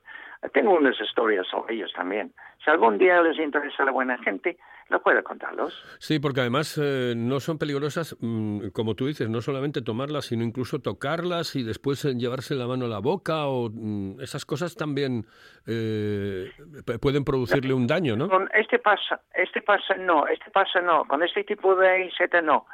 Tengo 0.53 0.75
unas 0.75 0.99
historias 1.01 1.47
sobre 1.47 1.73
ellos 1.73 1.91
también. 1.93 2.31
Si 2.63 2.69
algún 2.69 2.99
día 2.99 3.19
les 3.21 3.39
interesa 3.39 3.81
a 3.81 3.87
la 3.87 3.91
buena 3.91 4.17
gente, 4.19 4.57
lo 4.89 5.01
puedo 5.01 5.23
contarlos. 5.23 5.73
Sí, 5.99 6.19
porque 6.19 6.41
además 6.41 6.79
eh, 6.81 7.13
no 7.15 7.39
son 7.39 7.57
peligrosas, 7.57 8.15
mm, 8.19 8.69
como 8.69 8.95
tú 8.95 9.07
dices, 9.07 9.29
no 9.29 9.41
solamente 9.41 9.81
tomarlas, 9.81 10.25
sino 10.25 10.43
incluso 10.43 10.79
tocarlas 10.79 11.55
y 11.55 11.63
después 11.63 12.03
eh, 12.05 12.15
llevarse 12.15 12.55
la 12.55 12.67
mano 12.67 12.85
a 12.85 12.89
la 12.89 12.99
boca 12.99 13.47
o 13.47 13.69
mm, 13.69 14.21
esas 14.21 14.45
cosas 14.45 14.75
también 14.75 15.25
eh, 15.65 16.51
pueden 17.01 17.23
producirle 17.25 17.73
un 17.73 17.87
daño, 17.87 18.15
¿no? 18.15 18.29
Con 18.29 18.49
este 18.53 18.79
pasa, 18.79 19.21
este 19.33 19.61
pasa 19.61 19.95
no, 19.95 20.27
este 20.27 20.49
pasa 20.51 20.81
no, 20.81 21.05
con 21.05 21.23
este 21.23 21.43
tipo 21.43 21.75
de 21.75 22.05
insecto 22.05 22.41
no. 22.41 22.65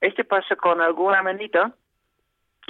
Este 0.00 0.24
pasa 0.24 0.56
con 0.56 0.80
alguna 0.80 1.22
manita 1.22 1.72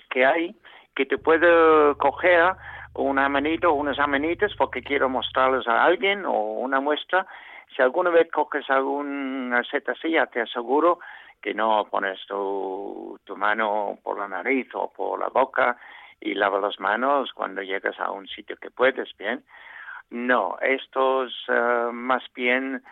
que 0.09 0.25
hay 0.25 0.57
que 0.95 1.07
te 1.07 1.19
puede 1.19 1.95
coger 1.97 2.55
una 2.95 3.29
manita 3.29 3.69
o 3.69 3.75
unas 3.75 3.99
amanitas 3.99 4.53
porque 4.57 4.83
quiero 4.83 5.09
mostrarles 5.09 5.67
a 5.69 5.85
alguien 5.85 6.25
o 6.27 6.33
una 6.41 6.81
muestra. 6.81 7.27
Si 7.75 7.83
alguna 7.83 8.11
vez 8.11 8.31
coges 8.31 8.69
alguna 8.71 9.63
ya 10.03 10.27
te 10.27 10.41
aseguro 10.41 10.99
que 11.41 11.55
no 11.55 11.87
pones 11.91 12.19
tu, 12.27 13.19
tu 13.25 13.37
mano 13.37 13.99
por 14.03 14.19
la 14.19 14.29
nariz 14.29 14.69
o 14.75 14.93
por 14.93 15.19
la 15.19 15.29
boca 15.29 15.77
y 16.21 16.35
lava 16.35 16.61
las 16.61 16.79
manos 16.81 17.33
cuando 17.33 17.63
llegas 17.63 17.99
a 17.99 18.11
un 18.11 18.27
sitio 18.29 18.57
que 18.57 18.71
puedes, 18.71 19.17
¿bien? 19.17 19.43
No, 20.11 20.59
estos 20.61 21.33
eh, 21.49 21.89
más 21.93 22.23
bien 22.35 22.83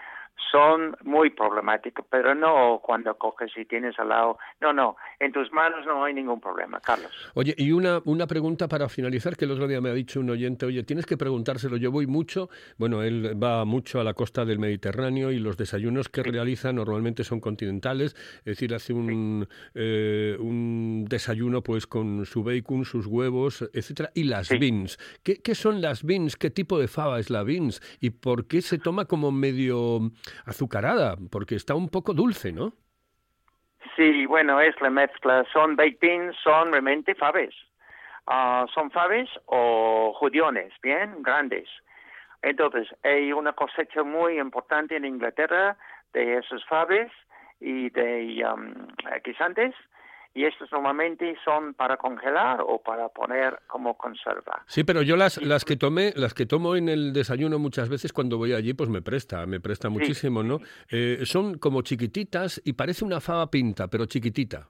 son 0.50 0.96
muy 1.04 1.30
problemáticos, 1.30 2.06
pero 2.10 2.34
no 2.34 2.80
cuando 2.82 3.16
coges 3.16 3.50
y 3.56 3.64
tienes 3.64 3.98
al 3.98 4.08
lado. 4.08 4.38
No, 4.60 4.72
no, 4.72 4.96
en 5.20 5.32
tus 5.32 5.52
manos 5.52 5.84
no 5.86 6.04
hay 6.04 6.14
ningún 6.14 6.40
problema, 6.40 6.80
Carlos. 6.80 7.12
Oye, 7.34 7.54
y 7.58 7.72
una, 7.72 8.00
una 8.04 8.26
pregunta 8.26 8.68
para 8.68 8.88
finalizar, 8.88 9.36
que 9.36 9.44
el 9.44 9.50
otro 9.50 9.66
día 9.68 9.80
me 9.80 9.90
ha 9.90 9.94
dicho 9.94 10.20
un 10.20 10.30
oyente, 10.30 10.66
oye, 10.66 10.82
tienes 10.84 11.06
que 11.06 11.16
preguntárselo, 11.16 11.76
yo 11.76 11.90
voy 11.90 12.06
mucho, 12.06 12.48
bueno, 12.76 13.02
él 13.02 13.36
va 13.42 13.64
mucho 13.64 14.00
a 14.00 14.04
la 14.04 14.14
costa 14.14 14.44
del 14.44 14.58
Mediterráneo 14.58 15.30
y 15.30 15.38
los 15.38 15.56
desayunos 15.56 16.08
que 16.08 16.22
realiza 16.22 16.72
normalmente 16.72 17.24
son 17.24 17.40
continentales, 17.40 18.14
es 18.38 18.44
decir, 18.44 18.74
hace 18.74 18.92
un, 18.92 19.46
eh, 19.74 20.36
un 20.38 21.04
desayuno 21.08 21.62
pues 21.62 21.86
con 21.86 22.24
su 22.24 22.42
bacon, 22.42 22.84
sus 22.84 23.06
huevos, 23.06 23.68
etcétera, 23.72 24.10
y 24.14 24.24
las 24.24 24.48
Sí. 24.48 24.58
beans. 24.58 24.98
¿Qué, 25.22 25.42
¿Qué 25.42 25.54
son 25.54 25.80
las 25.82 26.02
beans? 26.04 26.36
¿Qué 26.36 26.50
tipo 26.50 26.78
de 26.78 26.88
fava 26.88 27.18
es 27.20 27.28
la 27.28 27.42
beans? 27.42 27.80
¿Y 28.00 28.10
por 28.10 28.46
qué 28.46 28.62
se 28.62 28.78
toma 28.78 29.04
como 29.04 29.30
medio 29.30 30.00
azucarada? 30.44 31.16
Porque 31.30 31.54
está 31.54 31.74
un 31.74 31.88
poco 31.88 32.14
dulce, 32.14 32.52
¿no? 32.52 32.72
Sí, 33.96 34.26
bueno, 34.26 34.60
es 34.60 34.80
la 34.80 34.90
mezcla. 34.90 35.44
Son 35.52 35.76
baked 35.76 36.32
son 36.42 36.72
realmente 36.72 37.14
faves. 37.14 37.54
Ah, 38.26 38.66
son 38.74 38.90
faves 38.90 39.28
o 39.46 40.12
judiones, 40.14 40.72
bien, 40.82 41.22
grandes. 41.22 41.68
Entonces, 42.42 42.86
hay 43.02 43.32
una 43.32 43.52
cosecha 43.52 44.02
muy 44.02 44.38
importante 44.38 44.96
en 44.96 45.04
Inglaterra 45.04 45.76
de 46.12 46.38
esos 46.38 46.64
faves 46.66 47.10
y 47.60 47.90
de 47.90 48.44
um, 48.44 48.74
guisantes. 49.24 49.74
Y 50.38 50.44
estos 50.44 50.70
normalmente 50.70 51.36
son 51.44 51.74
para 51.74 51.96
congelar 51.96 52.60
o 52.60 52.80
para 52.80 53.08
poner 53.08 53.58
como 53.66 53.98
conserva. 53.98 54.62
Sí, 54.68 54.84
pero 54.84 55.02
yo 55.02 55.16
las, 55.16 55.42
las 55.42 55.64
que 55.64 55.76
tomé, 55.76 56.12
las 56.14 56.32
que 56.32 56.46
tomo 56.46 56.76
en 56.76 56.88
el 56.88 57.12
desayuno 57.12 57.58
muchas 57.58 57.88
veces 57.88 58.12
cuando 58.12 58.38
voy 58.38 58.52
allí, 58.52 58.72
pues 58.72 58.88
me 58.88 59.02
presta, 59.02 59.46
me 59.46 59.58
presta 59.58 59.88
muchísimo, 59.88 60.44
¿no? 60.44 60.60
Eh, 60.92 61.22
son 61.24 61.58
como 61.58 61.82
chiquititas 61.82 62.62
y 62.64 62.74
parece 62.74 63.04
una 63.04 63.20
fava 63.20 63.50
pinta, 63.50 63.88
pero 63.88 64.06
chiquitita. 64.06 64.68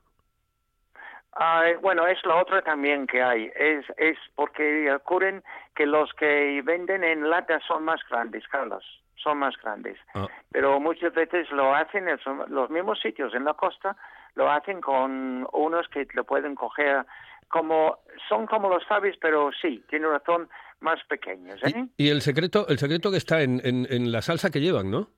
Ah, 1.35 1.65
bueno, 1.83 2.07
es 2.07 2.19
la 2.25 2.37
otra 2.37 2.63
también 2.63 3.07
que 3.07 3.23
hay. 3.23 3.53
Es, 3.55 3.85
es 3.99 4.17
porque 4.37 4.91
ocurren 4.91 5.45
que 5.77 5.85
los 5.85 6.11
que 6.15 6.63
venden 6.65 7.05
en 7.05 7.29
lata 7.29 7.61
son 7.69 7.85
más 7.85 8.01
grandes, 8.09 8.49
Carlos. 8.49 8.83
Son 9.17 9.37
más 9.37 9.55
grandes. 9.63 9.99
Ah. 10.15 10.29
Pero 10.51 10.81
muchas 10.81 11.13
veces 11.13 11.51
lo 11.51 11.75
hacen 11.75 12.09
en 12.09 12.19
los 12.49 12.71
mismos 12.71 13.01
sitios 13.01 13.35
en 13.35 13.45
la 13.45 13.53
costa, 13.53 13.99
lo 14.39 14.51
hacen 14.51 14.81
con 14.81 15.47
unos 15.53 15.89
que 15.89 16.07
lo 16.15 16.25
pueden 16.25 16.55
coger 16.55 17.05
como, 17.49 17.99
son 18.29 18.47
como 18.47 18.69
los 18.69 18.87
faves, 18.87 19.17
pero 19.21 19.51
sí, 19.61 19.83
tiene 19.91 20.07
razón, 20.07 20.49
más 20.81 21.03
pequeños, 21.09 21.61
¿eh? 21.65 21.89
Y, 21.97 22.07
y 22.07 22.09
el 22.11 22.23
secreto, 22.23 22.69
el 22.69 22.79
secreto 22.79 23.11
que 23.11 23.17
está 23.17 23.43
en, 23.43 23.61
en, 23.65 23.87
en 23.91 24.13
la 24.13 24.23
salsa 24.23 24.51
que 24.51 24.61
llevan, 24.61 24.91
¿no? 24.91 25.09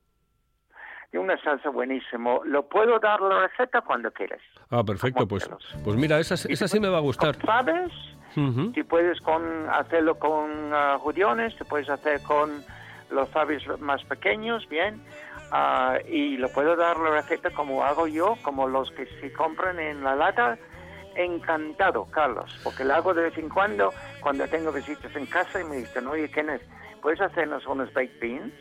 Y 1.13 1.19
una 1.19 1.37
salsa 1.43 1.69
buenísimo. 1.69 2.41
Lo 2.45 2.67
puedo 2.69 2.99
dar 2.99 3.21
la 3.21 3.47
receta 3.47 3.83
cuando 3.83 4.11
quieras. 4.11 4.41
Ah, 4.71 4.85
perfecto, 4.85 5.27
pues, 5.29 5.51
pues 5.85 5.97
mira, 5.97 6.19
esa, 6.19 6.35
esa 6.35 6.67
sí 6.69 6.81
me 6.81 6.89
va 6.89 6.99
a 6.99 7.03
gustar. 7.03 7.37
Faves, 7.37 7.93
Ujú. 8.37 8.73
Si 8.75 8.85
puedes 8.85 9.21
con, 9.21 9.69
hacerlo 9.69 10.15
con 10.19 10.73
ah, 10.73 10.97
judiones, 11.01 11.55
te 11.57 11.65
puedes 11.65 11.91
hacer 11.91 12.23
con 12.23 12.63
los 13.11 13.29
faves 13.31 13.63
más 13.81 14.03
pequeños, 14.05 14.69
bien. 14.69 15.03
Ah, 15.51 15.99
y 16.07 16.37
lo 16.37 16.49
puedo 16.51 16.77
dar 16.77 16.99
la 16.99 17.11
receta 17.11 17.51
como 17.51 17.83
hago 17.85 18.07
yo, 18.07 18.37
como 18.43 18.69
los 18.69 18.91
que 18.93 19.07
se 19.21 19.33
compran 19.33 19.79
en 19.79 20.05
la 20.05 20.15
lata. 20.15 20.59
Encantado, 21.17 22.05
Carlos, 22.07 22.61
porque 22.63 22.85
lo 22.85 22.95
hago 22.95 23.13
de 23.13 23.23
vez 23.23 23.37
en 23.37 23.49
cuando, 23.49 23.93
cuando 24.21 24.47
tengo 24.47 24.71
visitas 24.71 25.15
en 25.17 25.27
casa 25.27 25.61
y 25.61 25.65
me 25.65 25.77
dicen, 25.79 26.07
oye, 26.07 26.31
Kenneth, 26.31 26.63
¿puedes 27.03 27.21
hacernos 27.21 27.67
unos 27.67 27.93
baked 27.93 28.21
beans? 28.21 28.55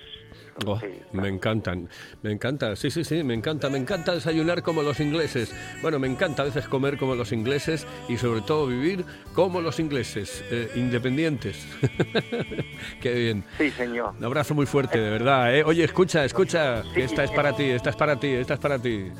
Oh, 0.65 0.79
me 1.13 1.27
encantan, 1.29 1.89
me 2.21 2.31
encanta, 2.31 2.75
sí, 2.75 2.91
sí, 2.91 3.03
sí, 3.03 3.23
me 3.23 3.33
encanta, 3.33 3.69
me 3.69 3.77
encanta 3.77 4.13
desayunar 4.13 4.61
como 4.61 4.81
los 4.81 4.99
ingleses. 4.99 5.53
Bueno, 5.81 5.99
me 5.99 6.07
encanta 6.07 6.41
a 6.41 6.45
veces 6.45 6.67
comer 6.67 6.97
como 6.97 7.15
los 7.15 7.31
ingleses 7.31 7.87
y 8.07 8.17
sobre 8.17 8.41
todo 8.41 8.67
vivir 8.67 9.05
como 9.33 9.61
los 9.61 9.79
ingleses, 9.79 10.43
eh, 10.51 10.69
independientes. 10.75 11.65
Qué 13.01 13.13
bien. 13.13 13.43
Sí, 13.57 13.71
señor. 13.71 14.13
Un 14.17 14.25
abrazo 14.25 14.53
muy 14.53 14.65
fuerte, 14.65 14.99
de 14.99 15.09
verdad. 15.09 15.55
¿eh? 15.55 15.63
Oye, 15.63 15.83
escucha, 15.83 16.25
escucha, 16.25 16.83
que 16.93 17.03
esta 17.03 17.23
es 17.23 17.31
para 17.31 17.55
ti, 17.55 17.63
esta 17.63 17.89
es 17.91 17.95
para 17.95 18.19
ti, 18.19 18.27
esta 18.27 18.55
es 18.55 18.59
para 18.59 18.79
ti. 18.79 19.11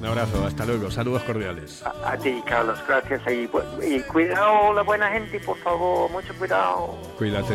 Un 0.00 0.06
abrazo, 0.06 0.44
hasta 0.44 0.66
luego, 0.66 0.90
saludos 0.90 1.22
cordiales. 1.22 1.82
A, 1.82 2.12
a 2.12 2.18
ti, 2.18 2.42
Carlos, 2.46 2.78
gracias. 2.86 3.22
Y, 3.28 3.48
y 3.86 4.00
cuidado 4.00 4.74
la 4.74 4.82
buena 4.82 5.10
gente, 5.10 5.40
por 5.40 5.56
favor, 5.58 6.10
mucho 6.10 6.34
cuidado. 6.34 6.98
Cuídate. 7.16 7.54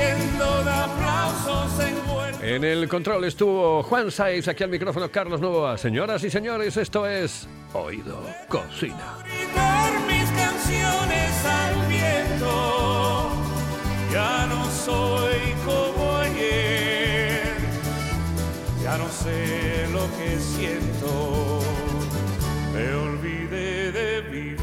Sirviendo 0.00 0.64
de 0.64 0.70
aplausos 0.70 1.80
en 1.80 2.00
en 2.42 2.64
el 2.64 2.88
control 2.88 3.24
estuvo 3.26 3.82
Juan 3.82 4.10
Saiz, 4.10 4.48
aquí 4.48 4.64
al 4.64 4.70
micrófono 4.70 5.10
Carlos 5.10 5.42
Novoa. 5.42 5.76
Señoras 5.76 6.24
y 6.24 6.30
señores, 6.30 6.78
esto 6.78 7.06
es 7.06 7.46
Oído 7.74 8.18
Cocina. 8.48 9.18
Gritar 9.24 9.92
mis 10.06 10.24
canciones 10.30 11.44
al 11.44 11.86
viento, 11.86 13.30
ya 14.10 14.46
no 14.46 14.64
soy 14.70 15.54
como 15.66 16.16
ayer, 16.16 17.56
ya 18.82 18.96
no 18.96 19.08
sé 19.10 19.86
lo 19.92 20.08
que 20.16 20.38
siento, 20.40 21.60
me 22.72 22.94
olvidé 22.94 23.92
de 23.92 24.20
vivir, 24.22 24.56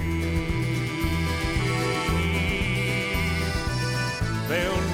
me 4.50 4.68
olvidé 4.68 4.87